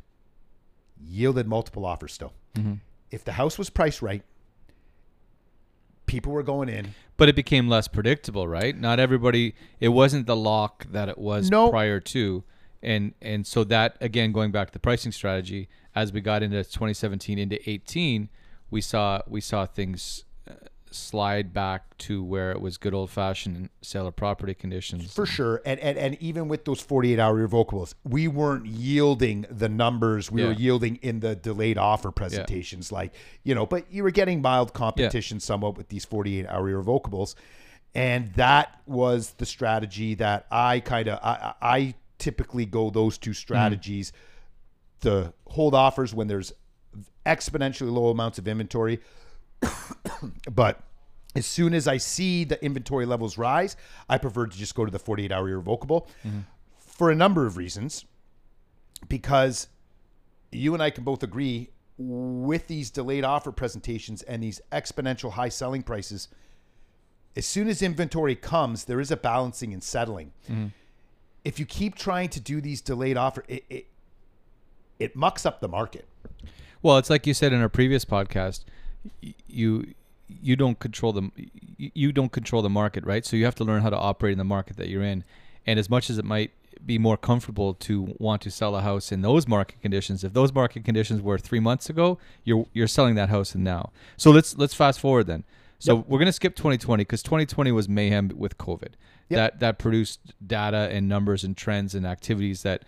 [0.99, 2.33] yielded multiple offers still.
[2.55, 2.77] Mm-hmm.
[3.11, 4.23] If the house was priced right,
[6.07, 6.95] people were going in.
[7.19, 11.51] but it became less predictable right not everybody it wasn't the lock that it was
[11.51, 11.69] No.
[11.69, 12.43] prior to
[12.83, 16.57] and and so that again going back to the pricing strategy as we got into
[16.65, 18.31] 2017 into 18
[18.71, 20.25] we saw we saw things
[20.95, 25.63] slide back to where it was good old fashioned sale of property conditions For sure.
[25.65, 30.45] And, and and even with those 48 hour irrevocables, we weren't yielding the numbers we
[30.45, 32.93] were yielding in the delayed offer presentations.
[32.93, 37.37] Like, you know, but you were getting mild competition somewhat with these 48 hour irrevocables.
[37.95, 43.19] And that was the strategy that I kind of I, I I typically go those
[43.19, 43.37] two mm.
[43.37, 44.13] strategies.
[45.01, 46.53] The hold offers when there's
[47.27, 49.01] exponentially low amounts of inventory,
[50.51, 50.83] but
[51.35, 53.77] As soon as I see the inventory levels rise,
[54.09, 56.41] I prefer to just go to the 48 hour irrevocable mm-hmm.
[56.79, 58.05] for a number of reasons.
[59.09, 59.69] Because
[60.53, 65.49] you and I can both agree with these delayed offer presentations and these exponential high
[65.49, 66.29] selling prices,
[67.35, 70.33] as soon as inventory comes, there is a balancing and settling.
[70.49, 70.67] Mm-hmm.
[71.45, 73.87] If you keep trying to do these delayed offer, it, it
[74.99, 76.07] it mucks up the market.
[76.83, 78.65] Well, it's like you said in our previous podcast.
[79.47, 79.95] You
[80.29, 81.31] you don't control the
[81.77, 83.25] you don't control the market, right?
[83.25, 85.25] So you have to learn how to operate in the market that you're in.
[85.67, 86.51] And as much as it might
[86.85, 90.53] be more comfortable to want to sell a house in those market conditions, if those
[90.53, 93.91] market conditions were three months ago, you're you're selling that house in now.
[94.17, 95.45] So let's let's fast forward then.
[95.79, 98.93] So we're gonna skip 2020 because 2020 was mayhem with COVID.
[99.29, 99.39] Yep.
[99.39, 102.85] That that produced data and numbers and trends and activities that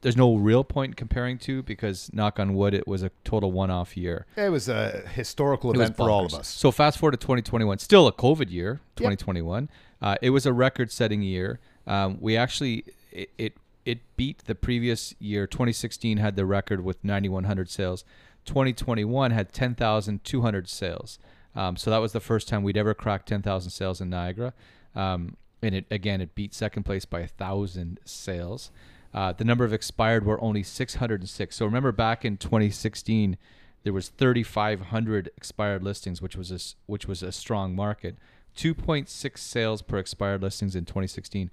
[0.00, 3.96] there's no real point comparing to because knock on wood, it was a total one-off
[3.96, 4.26] year.
[4.36, 6.48] It was a historical It event for all of us.
[6.48, 9.68] So fast forward to 2021, still a COVID year, 2021.
[10.00, 11.60] Uh, it was a record-setting year.
[11.86, 15.46] Um, we actually it, it it beat the previous year.
[15.46, 18.04] 2016 had the record with 9,100 sales.
[18.44, 21.18] 2021 had 10,200 sales.
[21.54, 24.54] Um, so that was the first time we'd ever cracked 10,000 sales in Niagara.
[24.94, 28.70] Um, and it again, it beat second place by a thousand sales.
[29.14, 31.56] Uh, the number of expired were only 606.
[31.56, 33.36] So remember back in 2016,
[33.82, 38.16] there was 3,500 expired listings, which was a, which was a strong market.
[38.56, 41.50] 2.6 sales per expired listings in 2016.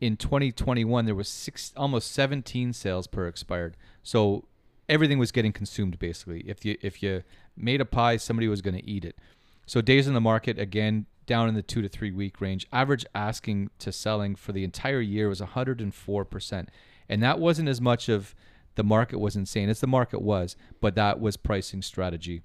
[0.00, 3.76] In 2021, there was six, almost 17 sales per expired.
[4.02, 4.44] So
[4.88, 6.40] everything was getting consumed basically.
[6.40, 7.22] If you if you
[7.56, 9.16] made a pie, somebody was going to eat it.
[9.66, 12.66] So days in the market again down in the two to three week range.
[12.72, 16.70] Average asking to selling for the entire year was 104 percent,
[17.08, 18.34] and that wasn't as much of
[18.74, 22.42] the market was insane as the market was, but that was pricing strategy.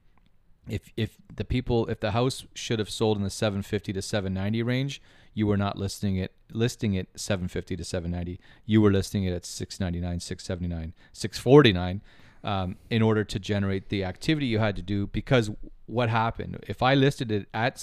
[0.67, 4.63] If if the people if the house should have sold in the 750 to 790
[4.63, 5.01] range,
[5.33, 8.39] you were not listing it listing it 750 to 790.
[8.65, 12.01] You were listing it at 699, 679, 649
[12.43, 15.07] um, in order to generate the activity you had to do.
[15.07, 15.51] Because
[15.85, 17.77] what happened if I listed it at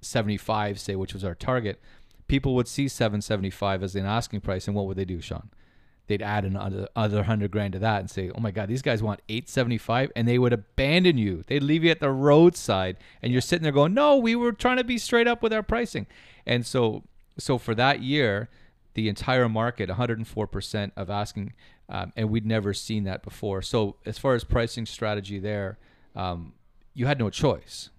[0.00, 1.80] 775, say, which was our target,
[2.28, 5.50] people would see 775 as an asking price, and what would they do, Sean?
[6.10, 9.00] they'd add another other hundred grand to that and say, "Oh my God, these guys
[9.00, 11.44] want eight seventy five, and they would abandon you.
[11.46, 14.78] They'd leave you at the roadside, and you're sitting there going, "No, we were trying
[14.78, 16.08] to be straight up with our pricing."
[16.44, 17.04] And so,
[17.38, 18.50] so for that year,
[18.94, 21.52] the entire market, 104 percent of asking,
[21.88, 23.62] um, and we'd never seen that before.
[23.62, 25.78] So as far as pricing strategy, there,
[26.16, 26.54] um,
[26.92, 27.90] you had no choice.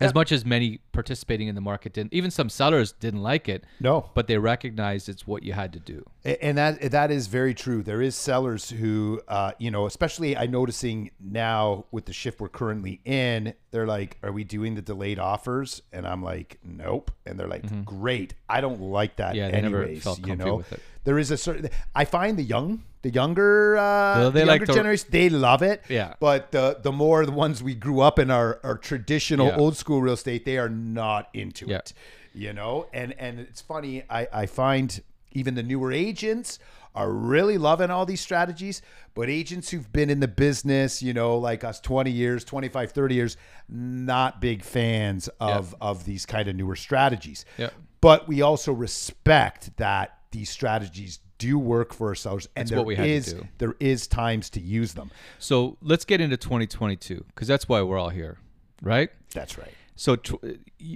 [0.00, 3.64] As much as many participating in the market didn't, even some sellers didn't like it.
[3.80, 4.10] No.
[4.14, 6.04] but they recognized it's what you had to do.
[6.24, 7.82] And that that is very true.
[7.82, 12.48] There is sellers who, uh, you know, especially I noticing now with the shift we're
[12.48, 17.38] currently in, they're like, "Are we doing the delayed offers?" And I'm like, "Nope." And
[17.38, 18.34] they're like, "Great.
[18.48, 19.36] I don't like that." Mm-hmm.
[19.36, 20.56] Yeah, they never anyways, felt you know?
[20.56, 20.80] with it.
[21.04, 21.68] There is a certain.
[21.94, 25.82] I find the young, the younger, uh, the like younger to- generation, they love it.
[25.88, 26.14] Yeah.
[26.20, 29.56] But the the more the ones we grew up in our, our traditional Yeah.
[29.56, 31.76] old school real estate, they are not into Yeah.
[31.78, 31.92] it
[32.36, 36.58] you know and and it's funny i i find even the newer agents
[36.92, 38.82] are really loving all these strategies
[39.14, 43.14] but agents who've been in the business you know like us 20 years 25 30
[43.14, 43.36] years
[43.68, 47.70] not big fans of of these kind of newer strategies Yeah.
[48.00, 52.86] but we also respect that these strategies do work for ourselves and It's there what
[52.86, 57.68] we is- there is times to use them So let's get into 2022 because that's
[57.68, 58.38] why we're all here,
[58.82, 59.10] right?
[59.32, 60.48] that's right So tw- uh,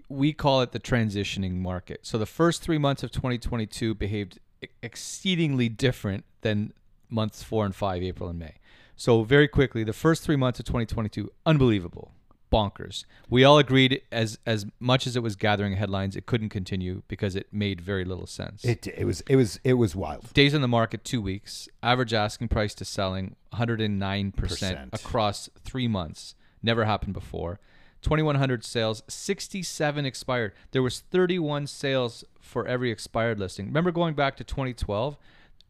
[0.09, 1.99] we call it the transitioning market.
[2.03, 4.41] So the first three months of 2022 behaved
[4.83, 6.73] exceedingly different than
[7.09, 8.55] months four and five, April and May.
[8.97, 12.13] So very quickly, the first three months of 2022, unbelievable,
[12.51, 13.05] bonkers.
[13.29, 17.37] We all agreed as as much as it was gathering headlines, it couldn't continue because
[17.37, 18.65] it made very little sense.
[18.65, 21.69] it it was it was it was wild Days on the market, two weeks.
[21.83, 24.91] Average asking price to selling, 109% Percent.
[24.93, 26.35] across three months.
[26.63, 27.61] Never happened before.
[28.03, 30.53] 2,100 sales, 67 expired.
[30.71, 33.67] There was 31 sales for every expired listing.
[33.67, 35.17] Remember going back to 2012?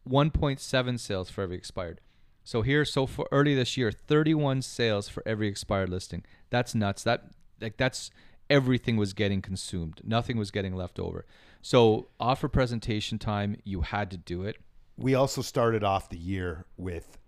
[0.07, 2.01] 1.7 sales for every expired.
[2.49, 6.25] So here, so for early this year, 31 sales for every expired listing.
[6.49, 7.03] That's nuts.
[7.03, 7.25] That
[7.61, 8.09] like that's
[8.49, 10.01] everything was getting consumed.
[10.03, 11.27] Nothing was getting left over.
[11.61, 14.55] So offer presentation time, you had to do it.
[14.97, 17.19] we also started off the year with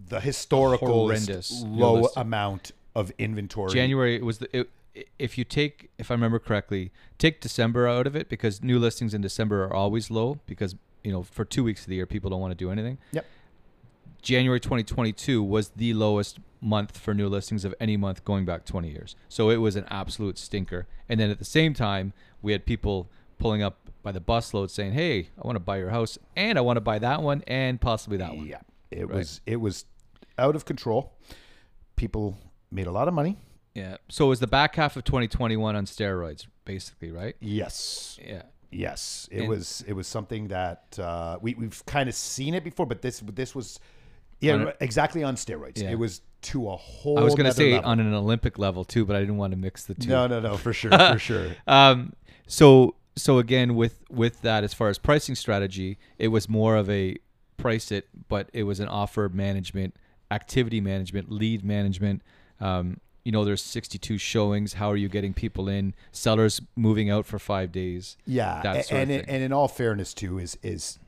[0.00, 1.12] the historical
[1.62, 3.74] low amount of inventory.
[3.74, 4.70] January was the it,
[5.18, 9.12] if you take if I remember correctly, take December out of it because new listings
[9.12, 12.30] in December are always low because you know for two weeks of the year people
[12.30, 12.96] don't want to do anything.
[13.12, 13.26] Yep.
[14.22, 18.88] January 2022 was the lowest month for new listings of any month going back 20
[18.88, 19.16] years.
[19.28, 20.86] So it was an absolute stinker.
[21.08, 24.92] And then at the same time, we had people pulling up by the busload saying,
[24.92, 27.80] "Hey, I want to buy your house and I want to buy that one and
[27.80, 29.18] possibly that one." Yeah, it Right.
[29.18, 29.84] was it was
[30.38, 31.12] out of control.
[31.96, 32.36] People
[32.70, 33.38] made a lot of money.
[33.74, 33.96] Yeah.
[34.08, 37.36] So it was the back half of 2021 on steroids, basically, right?
[37.40, 38.42] Yes, Yeah.
[38.70, 42.62] yes, it And- was it was something that uh, we we've kind of seen it
[42.64, 43.78] before, but this this was
[44.42, 45.80] yeah On a- exactly on steroids.
[45.82, 45.90] Yeah.
[45.90, 47.18] It was to a whole.
[47.18, 47.88] I was going to say level.
[47.90, 50.08] on an Olympic level too, but I didn't want to mix the two.
[50.10, 51.48] no, no, no, for sure, for sure.
[51.66, 52.12] Um,
[52.46, 56.90] so so again with with that as far as pricing strategy, it was more of
[56.90, 57.16] a
[57.56, 59.94] price it, but it was an offer management,
[60.30, 62.22] activity management, lead management.
[62.60, 64.72] Um, you know, there's 62 showings.
[64.72, 65.94] How are you getting people in?
[66.10, 68.16] Sellers moving out for five days.
[68.26, 70.98] Yeah, That a- sort of and in, and in all fairness, too, is is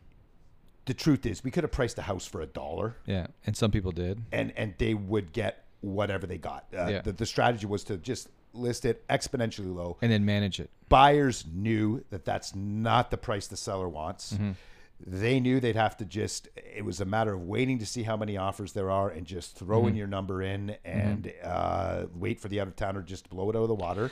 [0.86, 3.70] the truth is we could have priced a house for a dollar, Yeah, and some
[3.70, 4.20] people did.
[4.32, 6.66] and and they would get whatever they got.
[6.76, 7.02] Uh, Yeah.
[7.02, 9.96] the, the strategy was to just list it exponentially low.
[10.00, 10.70] And then manage it.
[10.88, 14.34] Buyers knew that that's not the price the seller wants.
[14.34, 14.52] Mm-hmm.
[15.06, 16.48] They knew they'd have to just.
[16.56, 19.56] It was a matter of waiting to see how many offers there are and just
[19.58, 19.96] throwing Mm-hmm.
[19.96, 23.56] your number in and uh, wait for the out of towner just to blow it
[23.56, 24.10] out of the water.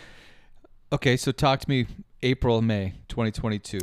[0.93, 1.87] Okay, so talk to me
[2.23, 3.79] April, May 2022.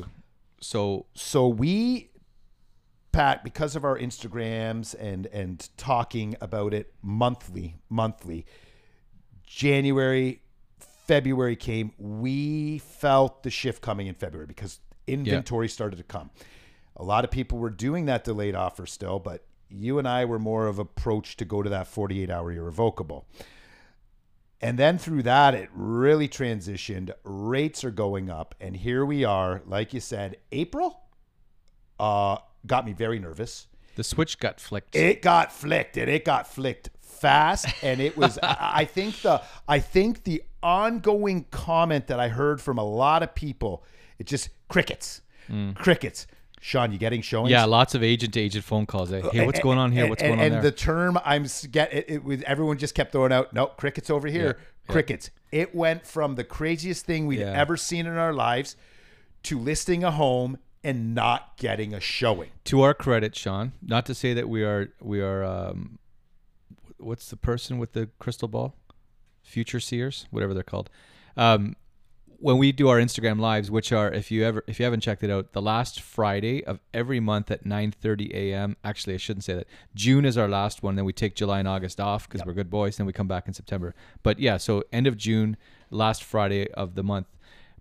[0.62, 2.09] So so we
[3.12, 8.46] pat because of our instagrams and and talking about it monthly monthly
[9.46, 10.42] january
[11.06, 16.30] february came we felt the shift coming in february because inventory started to come
[16.96, 20.40] a lot of people were doing that delayed offer still but you and i were
[20.40, 23.26] more of approach to go to that 48 hour irrevocable
[24.62, 27.12] and then through that, it really transitioned.
[27.24, 28.56] Rates are going up.
[28.60, 31.00] And here we are, like you said, April
[32.00, 33.68] uh, got me very nervous.
[33.96, 34.96] the switch got flicked.
[34.96, 37.66] It got flicked and it got flicked fast.
[37.84, 42.62] And it was, I I think the, I think the ongoing comment that I heard
[42.62, 43.84] from a lot of people,
[44.18, 45.22] it just crickets,
[45.76, 46.28] crickets.
[46.62, 47.52] Sean, you getting showings?
[47.52, 49.14] yeah, lots of agent to agent phone calls.
[49.14, 49.22] eh?
[49.32, 50.08] Hey, what's And- going on here?
[50.10, 50.62] What's and, going on and there?
[50.64, 53.54] the term I'm get it, it was everyone just kept throwing out.
[53.54, 54.58] No, crickets over here.
[54.60, 55.30] Yeah, Crickets.
[55.52, 57.54] It went from the craziest thing we'd Yeah.
[57.54, 58.76] ever seen in our lives
[59.44, 62.52] to listing a home and not getting a showing.
[62.66, 66.00] to our credit, Sean, not to say that we are we are um,
[66.98, 68.76] what's the person with the crystal ball,
[69.44, 70.90] future seers, whatever they're called.
[71.36, 71.76] Um,
[72.42, 75.24] when we do our Instagram lives, which are if you ever if you haven't checked
[75.24, 78.78] it out, the last Friday of every month at 9:30 a.m.
[78.84, 79.68] Actually, I shouldn't say that.
[79.94, 80.96] June is our last one.
[80.96, 82.98] Then we take July and August off because we're good boys.
[82.98, 83.94] Then we come back in September.
[84.24, 85.58] But yeah, so end of June,
[85.90, 87.28] last Friday of the month.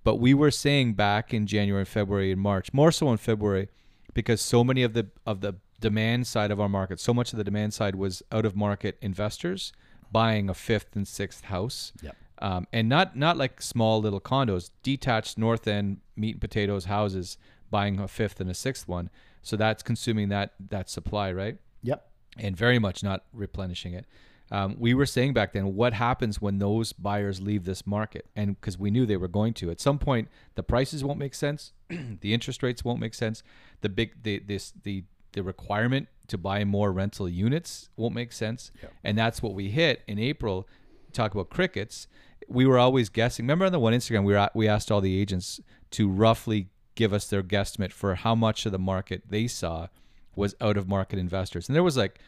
[0.04, 3.68] But we were saying back in January, February, and March, more so in February,
[4.14, 7.36] because so many of the of the demand side of our market, so much of
[7.36, 9.72] the demand side was out of market investors
[10.10, 11.92] buying a fifth and sixth house.
[12.02, 12.16] Yep.
[12.40, 17.36] Um, and not not like small little condos, detached north end meat and potatoes houses,
[17.70, 19.10] buying a fifth and a sixth one.
[19.42, 21.58] So that's consuming that that supply, right?
[21.82, 22.08] Yep.
[22.38, 24.06] and very much not replenishing it.
[24.50, 28.26] Um, we were saying back then, what happens when those buyers leave this market?
[28.34, 31.34] And because we knew they were going to, at some point, the prices won't make
[31.34, 33.42] sense, the interest rates won't make sense,
[33.80, 38.70] the big the this the the requirement to buy more rental units won't make sense,
[39.04, 40.66] and that's what we hit in April.
[41.12, 42.06] Talk about crickets.
[42.48, 43.44] We were always guessing.
[43.44, 45.60] Remember on the one Instagram, we were, we asked all the agents
[45.92, 49.88] to roughly give us their guesstimate for how much of the market they saw
[50.34, 51.68] was out of market investors.
[51.68, 52.18] And there was like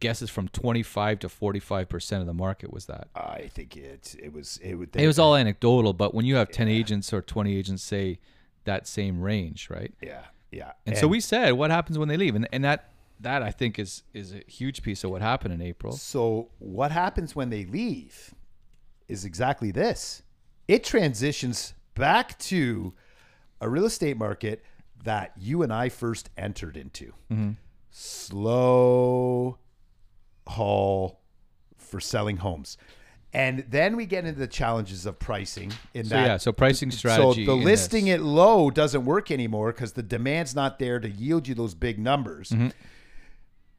[0.00, 3.08] guesses from 25 to 45% of the market was that.
[3.14, 6.50] I think it it was it would It was all anecdotal, but when you have
[6.50, 8.18] 10 agents or 20 agents say
[8.64, 9.92] that same range, right?
[10.00, 10.72] yeah yeah.
[10.86, 12.34] And, so we said, what happens when they leave?
[12.34, 15.62] And and that that I think is is a huge piece of what happened in
[15.62, 15.92] April.
[15.92, 18.34] So what happens when they leave
[19.08, 20.22] is exactly this.
[20.68, 22.94] It transitions back to
[23.60, 24.64] a real estate market
[25.04, 27.12] that you and I first entered into.
[27.30, 27.52] Mm-hmm.
[27.90, 29.58] Slow
[30.46, 31.20] haul
[31.76, 32.76] for selling homes.
[33.32, 36.90] And then we get into the challenges of pricing in So that yeah, so pricing
[36.90, 37.44] strategy.
[37.44, 38.14] so the listing this.
[38.14, 41.98] it low doesn't work anymore because the demand's not there to yield you those big
[41.98, 42.50] numbers.
[42.50, 42.68] Mm-hmm.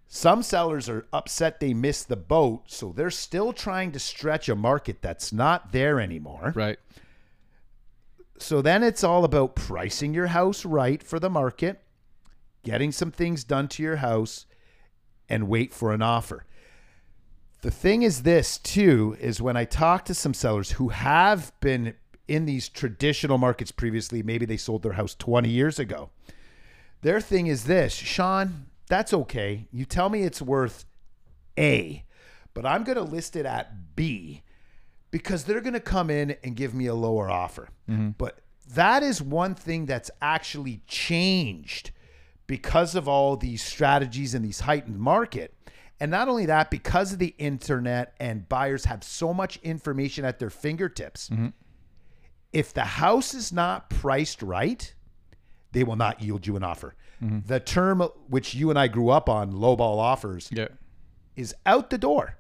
[0.10, 4.56] Some sellers are upset they missed the boat, so they're still trying to stretch a
[4.56, 6.54] market that's not there anymore.
[6.56, 6.78] right.
[8.40, 11.82] So then it's all about pricing your house right for the market,
[12.64, 14.46] getting some things done to your house,
[15.28, 16.46] and wait for an offer.
[17.62, 21.96] The thing is this too is when I talk to some sellers who have been
[22.28, 26.10] in these traditional markets previously, maybe they sold their house 20 years ago.
[27.02, 29.68] Their thing is this, Sean, That's okay.
[29.72, 30.86] You tell me it's worth
[31.58, 32.06] A,
[32.54, 34.44] but I'm going to list it at B
[35.12, 37.70] because they're going to come in and give me a lower offer.
[37.90, 38.12] Mm-hmm.
[38.18, 38.40] But
[38.74, 41.92] that is one thing that's actually changed
[42.46, 45.54] because of all these strategies and these heightened market.
[46.00, 50.38] And not only that, because of the internet and buyers have so much information at
[50.40, 51.48] their fingertips, mm-hmm.
[52.54, 54.94] if the house is not priced right,
[55.72, 56.96] they will not yield you an offer.
[57.24, 57.40] Mm-hmm.
[57.48, 60.68] The term which you and I grew up on, lowball offers, Yeah.
[61.36, 62.38] is out the door.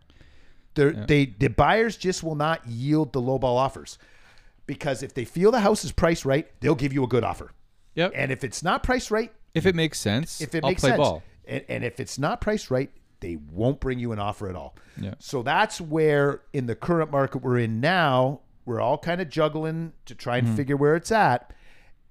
[0.75, 3.97] They're, They the buyers just will not yield the lowball offers
[4.67, 7.51] because if they feel the house is priced right, they'll give you a good offer.
[7.95, 8.11] Yep.
[8.13, 10.91] And if it's not priced right, if it makes sense, if it I'll makes play
[10.91, 11.23] sense, ball.
[11.47, 14.75] And, and if it's not priced right, they won't bring you an offer at all.
[14.99, 15.15] Yeah.
[15.19, 19.93] So that's where in the current market we're in now, we're all kind of juggling
[20.05, 20.47] to try Mm-hmm.
[20.49, 21.51] and figure where it's at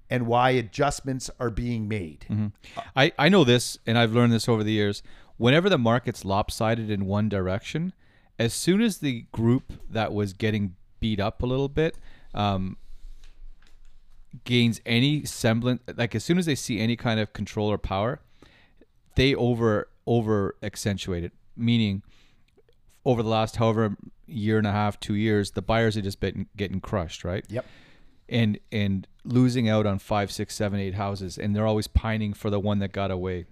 [0.09, 2.25] and why adjustments are being made.
[2.29, 2.47] Mm-hmm.
[2.95, 5.03] I, I know this, and I've learned this over the years.
[5.37, 7.93] Whenever the market's lopsided in one direction,
[8.39, 11.97] as soon as the group that was getting beat up a little bit
[12.33, 12.77] um,
[14.43, 18.19] gains any semblance, like as soon as they see any kind of control or power,
[19.15, 21.33] they over over accentuate it.
[21.55, 22.01] Meaning,
[23.05, 23.95] over the last however
[24.25, 27.45] year and a half, two years, the buyers are just been getting crushed, right?
[27.49, 27.65] Yep.
[28.29, 32.49] and and losing out on five, six, seven, eight houses, and they're always pining for
[32.49, 33.45] the one that got away.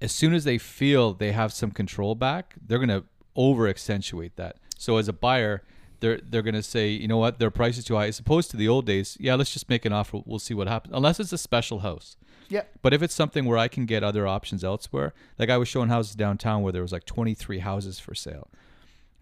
[0.00, 3.04] As soon as they feel they have some control back, they're gonna
[3.36, 4.56] over accentuate that.
[4.78, 5.62] So as a buyer,
[6.00, 8.06] they're they're gonna say, you know what, their price is too high.
[8.06, 10.20] As opposed to the old days, yeah, let's just make an offer.
[10.24, 10.94] We'll see what happens.
[10.96, 12.16] Unless it's a special house.
[12.50, 12.78] Yep.
[12.82, 15.88] But if it's something where I can get other options elsewhere, like I was showing
[15.88, 18.48] houses downtown where there was like 23 houses for sale.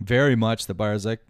[0.01, 1.21] Very much the buyer's like,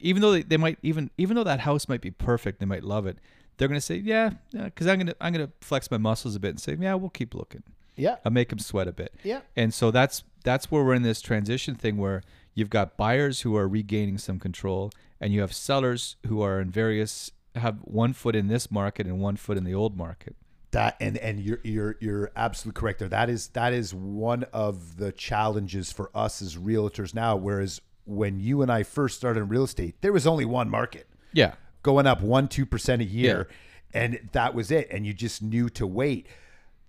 [0.00, 2.82] even though they, they might even even though that house might be perfect, they might
[2.82, 3.18] love it.
[3.56, 6.60] They're gonna say, yeah, because I'm gonna I'm gonna flex my muscles a bit and
[6.60, 7.62] say, yeah, we'll keep looking.
[7.96, 8.16] Yeah.
[8.24, 9.14] I'll make them sweat a bit.
[9.22, 9.40] Yeah.
[9.54, 12.22] And so that's that's where we're in this transition thing where
[12.54, 14.90] you've got buyers who are regaining some control,
[15.20, 19.20] and you have sellers who are in various have one foot in this market and
[19.20, 20.36] one foot in the old market.
[20.72, 23.08] That and and you're you're you're absolutely correct there.
[23.08, 27.36] That is that is one of the challenges for us as realtors now.
[27.36, 31.06] Whereas when you and I first started in real estate, there was only one market
[31.34, 31.54] Yeah.
[31.82, 33.48] going up one two percent a year,
[33.92, 34.88] and that was it.
[34.90, 36.26] And you just knew to wait.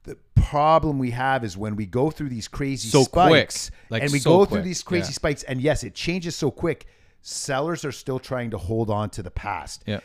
[0.06, 3.52] The problem we have is when we go through these crazy So quick.
[3.52, 5.16] spikes, Like, and we so go through these crazy Yeah.
[5.16, 6.86] spikes, and yes, it changes so quick.
[7.22, 9.84] Sellers are still trying to hold on to the past.
[9.86, 10.00] Yeah.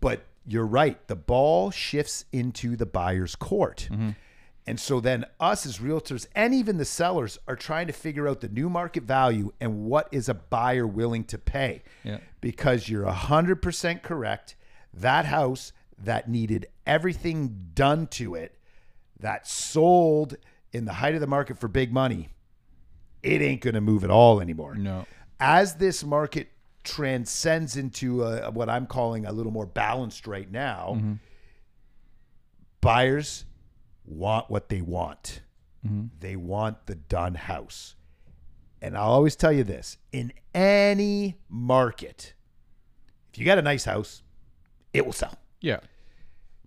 [0.00, 1.06] But you're right.
[1.08, 3.88] The ball shifts into the buyer's court.
[3.90, 4.10] Mm-hmm.
[4.66, 8.40] And so then us as realtors and even the sellers are trying to figure out
[8.40, 11.82] the new market value and what is a buyer willing to pay.
[12.04, 12.18] Yeah.
[12.40, 14.54] Because you're 100% correct.
[14.94, 18.58] That house that needed everything done to it,
[19.18, 20.36] that sold
[20.72, 22.28] in the height of the market for big money,
[23.22, 25.04] it ain't going to move at all anymore No.
[25.40, 26.48] as this market
[26.84, 31.14] transcends into a, what I'm calling a little more balanced right now, mm-hmm.
[32.80, 33.44] buyers
[34.04, 35.42] want what they want.
[35.86, 36.06] Mm-hmm.
[36.20, 37.96] They want the done house.
[38.82, 42.34] And I'll always tell you this in any market,
[43.32, 44.22] if you got a nice house,
[44.92, 45.80] it will sell Yeah.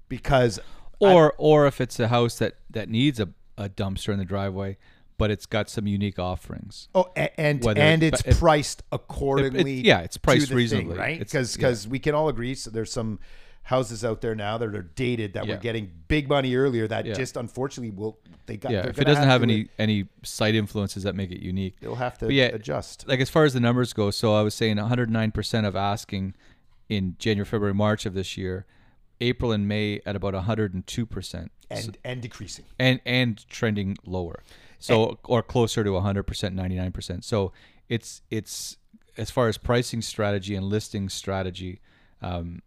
[0.09, 0.59] because
[0.99, 4.78] Or or if it's a house that that needs a, a dumpster in the driveway,
[5.24, 6.89] but it's got some unique offerings.
[6.93, 9.76] Oh, and Whether and it's- it's it- priced accordingly.
[9.80, 10.89] yeah, it's priced reasonably.
[10.89, 11.21] thing, right?
[11.21, 11.91] It's- Because yeah.
[11.91, 12.55] we can all agree.
[12.55, 13.19] So there's some
[13.67, 15.53] houses out there now that are dated that Yeah.
[15.53, 17.13] were getting big money earlier that Yeah.
[17.13, 18.74] just unfortunately will they got.
[18.74, 21.80] Yeah, if it doesn't have, to- any any site influences that make it unique.
[21.80, 23.07] they'll have to yeah, adjust.
[23.07, 26.34] Like as far as the numbers go, so I was saying 109% of asking
[26.89, 28.65] in January, February, March of this year,
[29.21, 31.49] April and May at about 102%.
[31.71, 32.65] and and decreasing.
[32.78, 34.43] and and trending lower
[34.84, 37.52] so or closer to 100% 99% so
[37.90, 38.78] it's it's
[39.18, 41.82] as far as pricing strategy and listing strategy
[42.22, 42.62] um,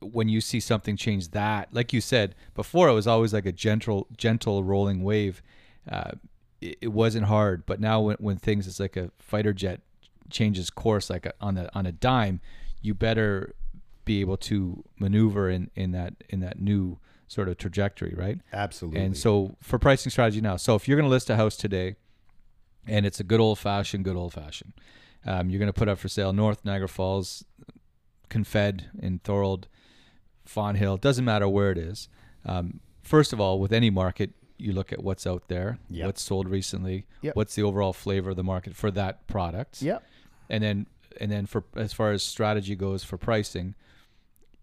[0.00, 3.52] when you see something change that like you said before it was always like a
[3.52, 5.42] gentle gentle rolling wave
[5.90, 6.12] uh,
[6.64, 7.66] it, it wasn't hard.
[7.66, 9.80] But now when, when things it's like a fighter jet
[10.30, 12.40] changes course like a, on a on a dime
[12.80, 13.54] you better
[14.06, 19.00] be able to maneuver in in that in that new sort of trajectory right Absolutely.
[19.00, 21.96] and so for pricing strategy now, so if you're going to list a house today,
[22.86, 24.72] and it's a good old fashioned, good old fashioned,
[25.26, 27.44] um, you're going to put up for sale North Niagara Falls,
[28.28, 29.68] Confed in Thorold,
[30.44, 30.96] Fonthill.
[30.98, 32.08] Doesn't matter where it is.
[32.44, 36.06] Um, first of all, with any market, you look at what's out there, Yep.
[36.06, 37.36] what's sold recently, Yep.
[37.36, 40.02] what's the overall flavor of the market for that product, Yep.
[40.50, 40.86] and then
[41.20, 43.76] and then for as far as strategy goes for pricing,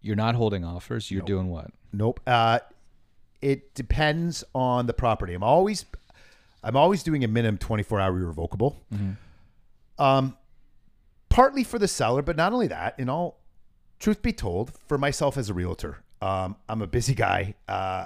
[0.02, 1.10] you're not holding offers.
[1.12, 1.72] You're doing what?
[1.94, 2.20] Nope.
[2.26, 2.60] Uh,
[3.42, 5.34] it depends on the property.
[5.34, 5.86] I'm always,
[6.64, 8.84] I'm always doing a minimum 24 hour irrevocable.
[10.00, 10.38] Um,
[11.30, 13.00] partly for the seller, but not only that.
[13.00, 13.40] In all
[14.00, 17.56] truth be told, for myself as a realtor, um, I'm a busy guy.
[17.68, 18.06] Uh,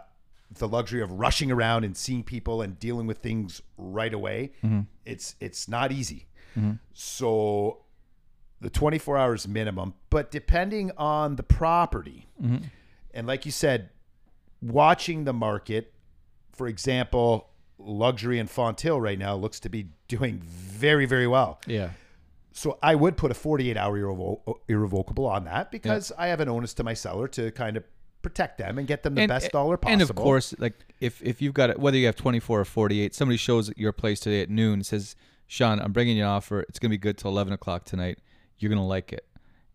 [0.57, 4.51] the luxury of rushing around and seeing people and dealing with things right away,
[5.05, 6.27] it's it's not easy.
[6.93, 7.79] So
[8.65, 12.63] the 24 hours minimum, but depending on the property, mm-hmm.
[13.13, 13.91] and like you said,
[14.59, 15.93] watching the market,
[16.51, 21.61] for example, luxury in Fonthill right now looks to be doing very, very well.
[21.67, 21.89] Yeah.
[22.53, 26.49] So I would put a 48 hour irrevo- irrevocable on that because I have an
[26.49, 27.83] onus to my seller to kind of
[28.23, 29.93] protect them and get them the best dollar possible.
[29.93, 33.13] And of course, like if if you've got it, whether you have 24 or 48,
[33.13, 36.61] somebody shows your place today at noon and says, "Sean, I'm bringing you an offer.
[36.61, 38.17] It's gonna be good till 11 o'clock tonight.
[38.59, 39.25] You're gonna like it."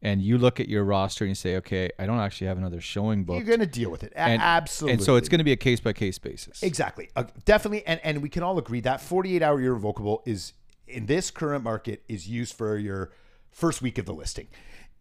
[0.02, 2.80] And you look at your roster and you say, "Okay, I don't actually have another
[2.80, 4.12] showing booked." you're going to deal with it.
[4.14, 4.94] A- and, Absolutely.
[4.94, 6.62] And so it's going to be a case by case basis.
[6.62, 7.10] Exactly.
[7.14, 7.86] Uh, definitely.
[7.86, 10.54] And, and we can all agree that 48 hour irrevocable is
[10.88, 13.10] in this current market is used for your
[13.50, 14.48] first week of the listing.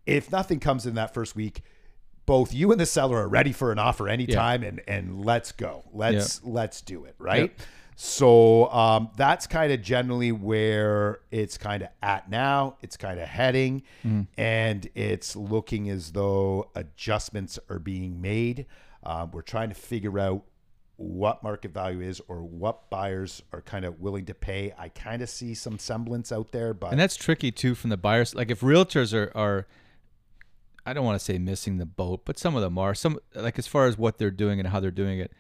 [0.06, 1.62] If nothing comes in that first week,
[2.26, 5.84] both you and the seller are ready for an offer anytime and, and let's go.
[5.94, 7.16] Let's let's do it.
[7.18, 7.42] Right.
[7.42, 7.60] Yep.
[8.02, 12.78] So um, that's kind of generally where it's kind of at now.
[12.82, 13.84] It's kind of heading,
[14.38, 18.68] and it's looking as though adjustments are being made.
[19.04, 20.46] Um, we're trying to figure out
[20.96, 24.74] what market value is or what buyers are kind of willing to pay.
[24.78, 27.98] I kind of see some semblance out there, but And that's tricky too from the
[27.98, 28.34] buyers.
[28.34, 29.68] Like if realtors are are
[30.86, 32.96] I don't want to say missing the boat, but some of them are.
[32.96, 35.34] Some like as far as what they're doing and how they're doing it.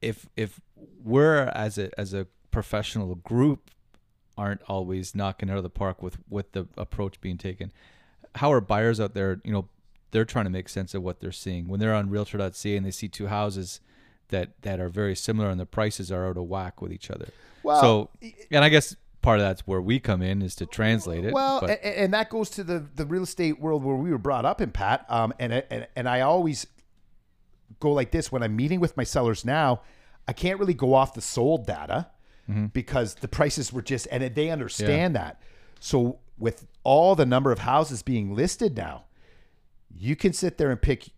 [0.00, 0.60] If if
[1.04, 3.70] we're as a as a professional group
[4.36, 7.72] aren't always knocking out of the park with with the approach being taken,
[8.36, 9.68] how are buyers out there, you know,
[10.10, 11.68] they're trying to make sense of what they're seeing.
[11.68, 13.80] When they're on realtor.ca and they see two houses
[14.28, 17.28] that that are very similar and the prices are out of whack with each other.
[17.62, 18.10] Well, so
[18.50, 21.32] and I guess part of that's where we come in is to translate it.
[21.32, 24.44] Well, but, and, that goes to the the real estate world where we were brought
[24.44, 25.06] up in, Pat.
[25.08, 26.66] Um, and and and I always
[27.80, 29.82] go like this when I'm meeting with my sellers now.
[30.28, 32.08] I can't really go off the sold data
[32.50, 32.66] Mm-hmm.
[32.74, 35.40] because the prices were just, and they understand that.
[35.80, 39.04] So with all the number of houses being listed now,
[39.96, 41.08] you can sit there and pick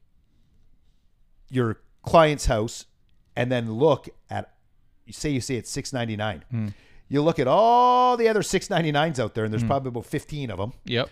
[1.51, 2.87] your client's house
[3.35, 4.55] and then look at
[5.05, 6.69] you say you say it's 699 Hmm.
[7.09, 10.59] you look at all the other 699s out there and there's probably about 15 of
[10.59, 11.09] them yep.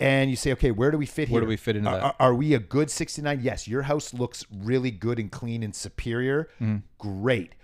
[0.00, 2.00] And you say okay where do we fit here Where do we fit into are,
[2.00, 2.16] that?
[2.18, 6.48] are- we a good 69 yes your house looks really good and clean and superior
[6.58, 6.76] Hmm.
[6.98, 7.54] great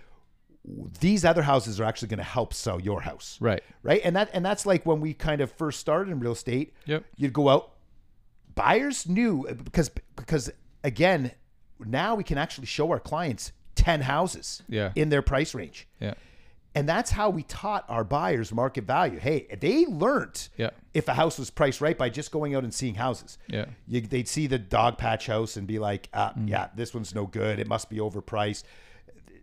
[0.99, 3.63] these other houses are actually going to help sell your house Right.
[3.83, 6.73] right and that and that's like when we kind of first started in real estate
[6.85, 7.05] Yep.
[7.17, 7.71] you'd go out
[8.55, 10.51] buyers knew because because
[10.83, 11.31] again
[11.85, 14.91] now we can actually show our clients 10 houses Yeah.
[14.95, 16.13] in their price range Yeah.
[16.75, 20.69] And that's how we taught our buyers market value hey they learned Yeah.
[20.93, 23.65] if a house was priced right by just going out and seeing houses Yeah.
[23.87, 26.49] you, they'd see the dog patch house and be like ah, Mm.
[26.49, 28.63] yeah this one's no good it must be overpriced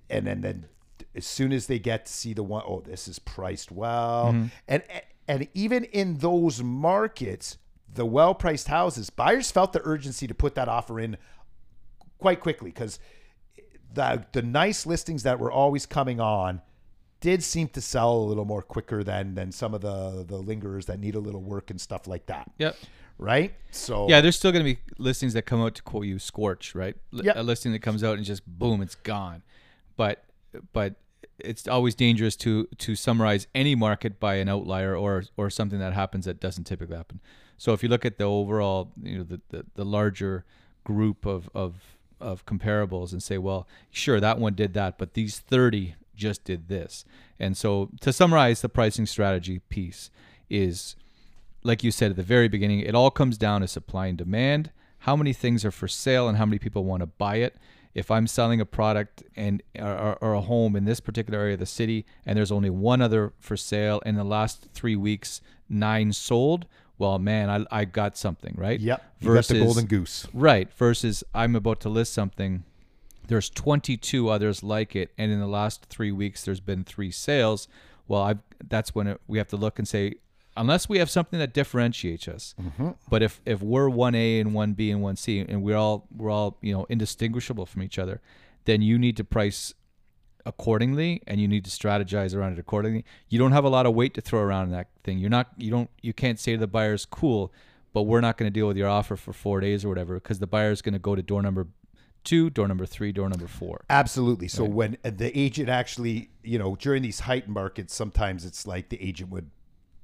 [0.09, 0.67] and then then
[1.15, 4.47] as soon as they get to see the one oh this is priced well Mm-hmm.
[4.69, 4.83] and
[5.29, 7.59] and even in those markets
[7.93, 11.17] the well priced houses buyers felt the urgency to put that offer in
[12.19, 12.99] quite quickly because
[13.93, 16.61] the the nice listings that were always coming on
[17.29, 20.85] did seem to sell a little more quicker than than some of the the lingerers
[20.87, 22.75] that need a little work and stuff like that Yep.
[23.19, 26.19] right so Yeah, there's still going to be listings that come out to quote you
[26.19, 26.97] scorch, right?
[27.17, 27.37] Li- Yep.
[27.37, 29.41] A listing that comes out and just boom, it's gone.
[29.97, 30.17] But
[30.73, 30.93] but
[31.51, 32.53] it's always dangerous to
[32.85, 36.97] to summarize any market by an outlier or or something that happens that doesn't typically
[37.03, 37.19] happen.
[37.59, 40.45] So if you look at the overall, you know, the the, the larger
[40.85, 41.71] group of of
[42.21, 46.69] of comparables and say, well, sure, that one did that, but these 30 just did
[46.69, 47.05] this.
[47.39, 50.11] And so to summarize the pricing strategy piece
[50.49, 50.97] is
[51.67, 54.71] like you said at the very beginning, it all comes down to supply and demand.
[55.01, 57.57] How many things are for sale and how many people want to buy it?
[57.93, 61.61] If I'm selling a product and or, or a home in this particular area of
[61.61, 66.13] the city, and there's only one other for sale, in the last three weeks, nine
[66.13, 66.67] sold.
[66.99, 68.79] Well, man, I, I got something right.
[68.79, 69.03] Yep.
[69.21, 70.27] You got the golden goose.
[70.33, 70.73] Right.
[70.75, 72.65] Versus I'm about to list something.
[73.29, 77.69] There's 22 others like it, and in the last three weeks, there's been three sales.
[78.09, 78.35] Well, I
[78.67, 80.15] that's when it, we have to look and say,
[80.57, 82.55] unless we have something that differentiates us.
[82.61, 82.91] Mm-hmm.
[83.09, 86.07] But if if we're one A and one B and one C, and we're all
[86.15, 88.21] we're all you know indistinguishable from each other,
[88.65, 89.75] then you need to price
[90.45, 93.05] accordingly and you need to strategize around it accordingly.
[93.29, 95.19] You don't have a lot of weight to throw around in that thing.
[95.19, 97.53] You're not you don't you can't say to the buyers, "Cool,
[97.93, 100.39] but we're not going to deal with your offer for 4 days or whatever" because
[100.39, 101.67] the buyer's going to go to door number
[102.27, 103.85] two, door number three, door number four.
[103.89, 104.49] Absolutely.
[104.49, 108.91] So when uh, the agent actually, you know, during these heightened markets, sometimes it's like
[108.91, 109.51] the agent would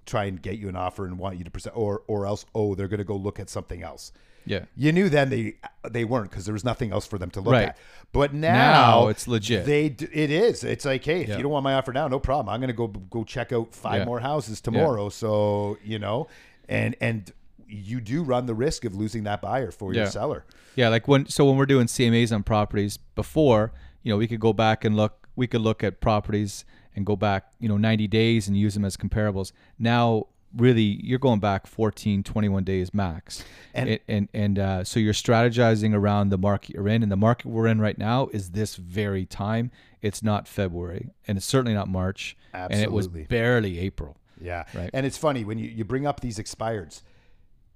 [0.07, 2.75] try and get you an offer and want you to present, or or else, oh,
[2.75, 4.13] they're going to go look at something else.
[4.45, 4.65] Yeah.
[4.77, 5.55] You knew then they
[5.89, 7.69] they weren't because there was nothing else for them to look Right.
[7.69, 7.79] at.
[8.13, 9.67] But now, Now it's legit.
[9.67, 10.65] They it is.
[10.65, 11.37] It's like, hey, if Yeah.
[11.37, 12.49] you don't want my offer now, no problem.
[12.53, 14.05] I'm going to go go check out five Yeah.
[14.07, 15.11] more houses tomorrow.
[15.11, 16.27] So you know,
[16.69, 17.33] and and
[17.73, 20.45] you do run the risk of losing that buyer for your seller.
[20.77, 24.41] Yeah, like when so when we're doing CMAs on properties before, you know, we could
[24.41, 26.65] go back and look we could look at properties
[26.95, 29.53] and go back, you know, 90 days and use them as comparables.
[29.79, 33.43] Now really you're going back 14 21 days max.
[33.73, 37.17] And- And and and uh, so you're strategizing around the market you're in and the
[37.17, 39.71] market we're in right now is this very time.
[40.03, 42.77] It's not February and it's certainly not March absolutely.
[42.77, 44.17] and it was barely April.
[44.41, 44.65] Yeah.
[44.75, 44.91] Right.
[44.93, 47.03] And it's funny when you, you bring up these expireds.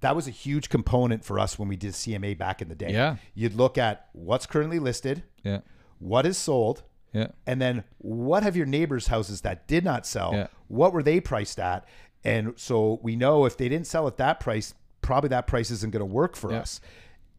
[0.01, 2.91] That was a huge component for us when we did CMA back in the day.
[2.91, 3.15] Yeah.
[3.33, 5.61] You'd look at what's currently listed, Yeah.
[5.99, 6.83] what is sold,
[7.13, 7.27] Yeah.
[7.47, 10.33] and then what have your neighbors' houses that did not sell?
[10.33, 10.47] Yeah.
[10.67, 11.85] What were they priced at?
[12.23, 15.91] And so we know if they didn't sell at that price, probably that price isn't
[15.91, 16.59] going to work for Yeah.
[16.59, 16.79] us.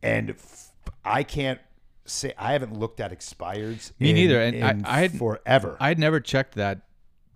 [0.02, 0.72] And f-
[1.04, 1.60] I can't
[2.06, 3.92] say I haven't looked at expireds.
[4.00, 5.76] Me in- neither, and I- I had- forever.
[5.78, 6.80] I'd never checked that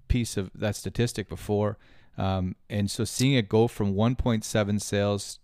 [0.09, 1.79] piece of that statistic before,
[2.19, 5.39] um, and so seeing it go from 1.7 sales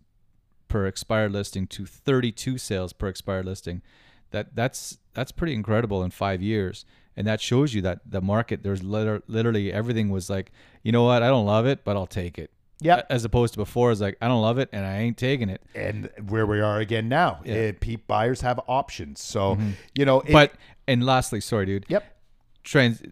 [0.68, 3.82] per expired listing to 32 sales per expired listing,
[4.30, 6.84] that that's that's pretty incredible in five years,
[7.16, 10.52] and that shows you that the market there's liter- literally everything was like,
[10.82, 12.50] you know what, I don't love it, but I'll take it.
[12.80, 13.06] Yep.
[13.10, 15.62] As opposed to before, it's like I don't love it and I ain't taking it.
[15.74, 17.40] and where we are again now.
[17.44, 17.54] Yeah.
[17.54, 17.68] Mm-hmm.
[17.68, 19.20] Eh, pe- buyers have options.
[19.20, 19.58] So,
[19.96, 20.52] you know, it- but
[20.86, 21.86] and lastly, sorry, dude.
[21.88, 22.04] yep.
[22.62, 23.02] trans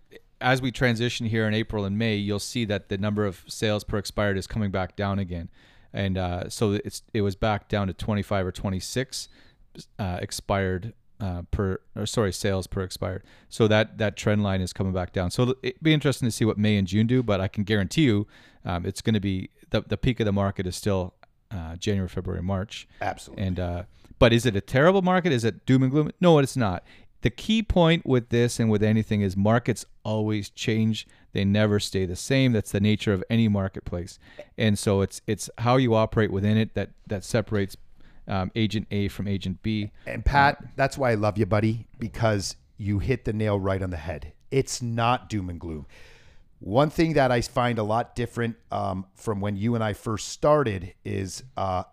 [0.41, 3.84] as we transition here in April and May, you'll see that the number of sales
[3.84, 5.49] per expired is coming back down again,
[5.93, 9.28] and uh, so it's it was back down to 25 or 26
[9.99, 13.22] uh, expired uh, per or sorry sales per expired.
[13.49, 15.30] So that that trend line is coming back down.
[15.30, 18.03] So it'd be interesting to see what May and June do, but I can guarantee
[18.03, 18.26] you
[18.64, 21.14] um, it's going to be the the peak of the market is still
[21.51, 22.87] uh, January, February, March.
[23.01, 23.45] Absolutely.
[23.45, 23.82] And uh,
[24.18, 25.32] but is it a terrible market?
[25.32, 26.11] Is it doom and gloom?
[26.20, 26.84] No, it's not.
[27.22, 31.06] The key point with this and with anything is markets always change.
[31.32, 32.52] They never stay the same.
[32.52, 34.18] That's the nature of any marketplace.
[34.56, 37.76] And so it's it's how you operate within it that that separates
[38.28, 39.90] um, agent A from agent B.
[40.06, 43.90] And Pat, that's why I love you, buddy, because you hit the nail right on
[43.90, 44.32] the head.
[44.50, 45.86] It's not doom and gloom.
[46.58, 50.28] One thing that I find a lot different um, from when you and I first
[50.28, 51.84] started is uh,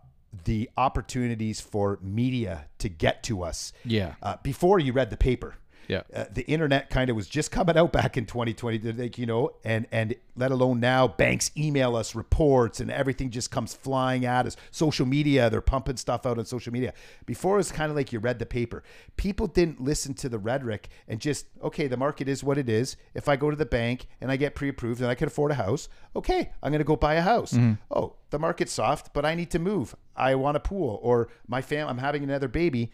[0.46, 3.74] the opportunities for media to get to us.
[3.86, 4.16] Yeah.
[4.22, 5.56] Uh, before you read the paper.
[5.88, 6.04] Yeah.
[6.14, 9.52] Uh, the internet kind of was just coming out back in 2020, like, you know,
[9.64, 14.46] and and let alone now banks email us reports and everything just comes flying at
[14.46, 14.56] us.
[14.72, 16.94] Social media, they're pumping stuff out on social media.
[17.26, 18.84] Before it was kind of like you read the paper.
[19.18, 22.96] People didn't listen to the rhetoric and just, okay, the market is what it is.
[23.14, 25.56] If I go to the bank and I get pre-approved and I can afford a
[25.56, 27.54] house, okay, I'm going to go buy a house.
[27.92, 29.96] Oh, the market's soft, but I need to move.
[30.16, 32.92] I want a pool or my fam I'm having another baby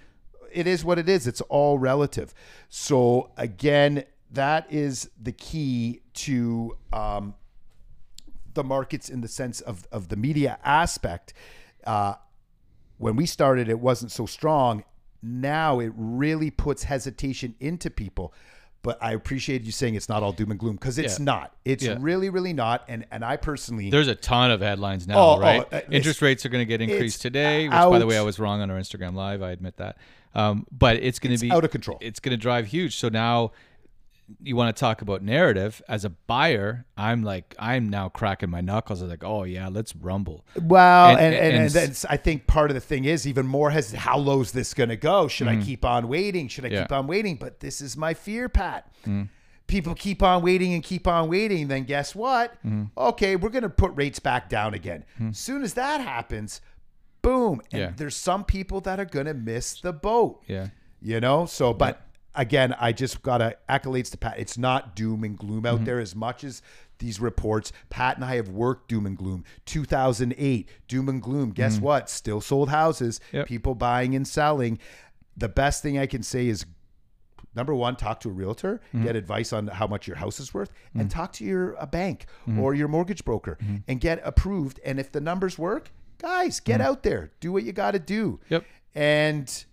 [0.53, 1.27] it is what it is.
[1.27, 2.33] It's all relative.
[2.69, 7.35] So again, that is the key to um,
[8.53, 11.33] the markets in the sense of of the media aspect.
[11.85, 12.15] Uh,
[12.97, 14.83] when we started, it wasn't so strong.
[15.21, 18.33] Now it really puts hesitation into people.
[18.81, 21.25] But I appreciate you saying it's not all doom and gloom because it's Yeah.
[21.25, 21.53] not.
[21.65, 21.97] It's Yeah.
[21.99, 22.85] really, really not.
[22.87, 25.73] And and I personally, There's a ton of headlines now, Oh, oh, right?
[25.73, 28.17] uh, Interest rates are going to get increased today, which, by the way.
[28.17, 29.41] I was wrong on our Instagram live.
[29.41, 29.97] I admit that.
[30.35, 31.97] Um, but it's going to be out of control.
[32.01, 32.95] It's going to drive huge.
[32.97, 33.51] So now
[34.43, 36.85] you want to talk about narrative as a buyer.
[36.95, 39.01] I'm like, I'm now cracking my knuckles.
[39.01, 40.45] I'm like, oh yeah, let's rumble.
[40.61, 43.91] Well, And- and and, and- I think part of the thing is even more has
[43.91, 45.27] how low is this going to go?
[45.27, 46.47] Should I keep on waiting?
[46.47, 46.71] Should I Mm.
[46.73, 46.77] Yeah.
[46.79, 46.83] Mm.
[46.83, 47.35] keep on waiting?
[47.37, 48.91] But this is my fear, Pat.
[49.65, 51.67] People keep on waiting and keep on waiting.
[51.67, 52.55] Then guess what?
[52.63, 52.89] Mm.
[52.97, 55.05] Okay, we're going to put rates back down again.
[55.29, 56.61] As soon as that happens,
[57.29, 57.61] boom.
[57.71, 57.91] And Yeah.
[57.95, 60.41] there's some people that are going to miss the boat.
[60.47, 60.67] Yeah.
[61.01, 62.01] You know, so but
[62.35, 64.37] again, I just got to accolades to Pat.
[64.37, 65.65] It's not doom and gloom Mm-hmm.
[65.81, 66.61] out there as much as
[66.99, 67.71] these reports.
[67.89, 69.45] Pat and I have worked doom and gloom.
[69.65, 71.51] 2008, doom and gloom.
[71.51, 72.09] Guess what?
[72.09, 73.19] Still sold houses.
[73.27, 73.37] Mm-hmm.
[73.37, 73.47] Yep.
[73.47, 74.79] People buying and selling.
[75.37, 76.65] The best thing I can say is
[77.55, 79.03] number one, talk to a realtor, Mm-hmm.
[79.05, 82.25] get advice on how much your house is worth, and talk to your a bank
[82.47, 82.59] Mm-hmm.
[82.59, 83.57] or your mortgage broker
[83.87, 84.79] and get approved.
[84.83, 88.39] And if the numbers work, guys, get out there, do what you got to do.
[88.49, 88.65] Yep.
[88.93, 89.65] And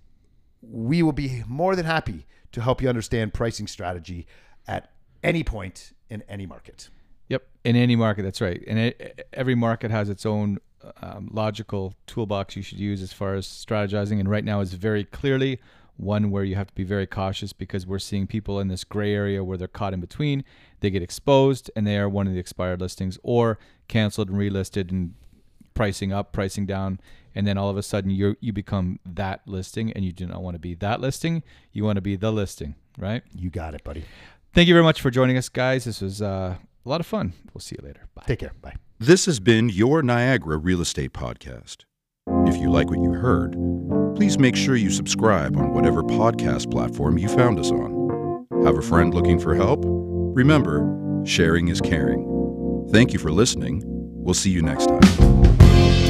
[0.62, 4.26] we will be more than happy to help you understand pricing strategy
[4.66, 4.90] at
[5.22, 6.88] any point in any market.
[7.28, 8.62] Yep, in any market, that's right.
[8.66, 10.58] And it, every market has its own
[11.02, 14.20] um, logical toolbox you should use as far as strategizing.
[14.20, 15.60] And right now is very clearly
[15.96, 19.14] one where you have to be very cautious because we're seeing people in this gray
[19.14, 20.44] area where they're caught in between.
[20.80, 24.90] They get exposed and they are one of the expired listings or canceled and relisted
[24.90, 25.14] and
[25.76, 26.98] pricing up, pricing down,
[27.36, 30.42] and then all of a sudden you you become that listing and you do not
[30.42, 31.44] want to be that listing.
[31.72, 33.22] You want to be the listing, right?
[33.32, 34.04] You got it, buddy.
[34.52, 35.84] Thank you very much for joining us, guys.
[35.84, 37.34] This was uh, a lot of fun.
[37.52, 38.08] We'll see you later.
[38.14, 38.24] Bye.
[38.26, 38.52] Take care.
[38.60, 38.76] Bye.
[38.98, 41.84] This has been your Niagara Real Estate Podcast.
[42.46, 43.52] If you like what you heard,
[44.16, 48.46] please make sure you subscribe on whatever podcast platform you found us on.
[48.64, 49.82] Have a friend looking for help?
[49.84, 52.24] Remember, sharing is caring.
[52.90, 53.82] Thank you for listening.
[53.84, 55.55] We'll see you next time.
[55.76, 56.05] Thank you.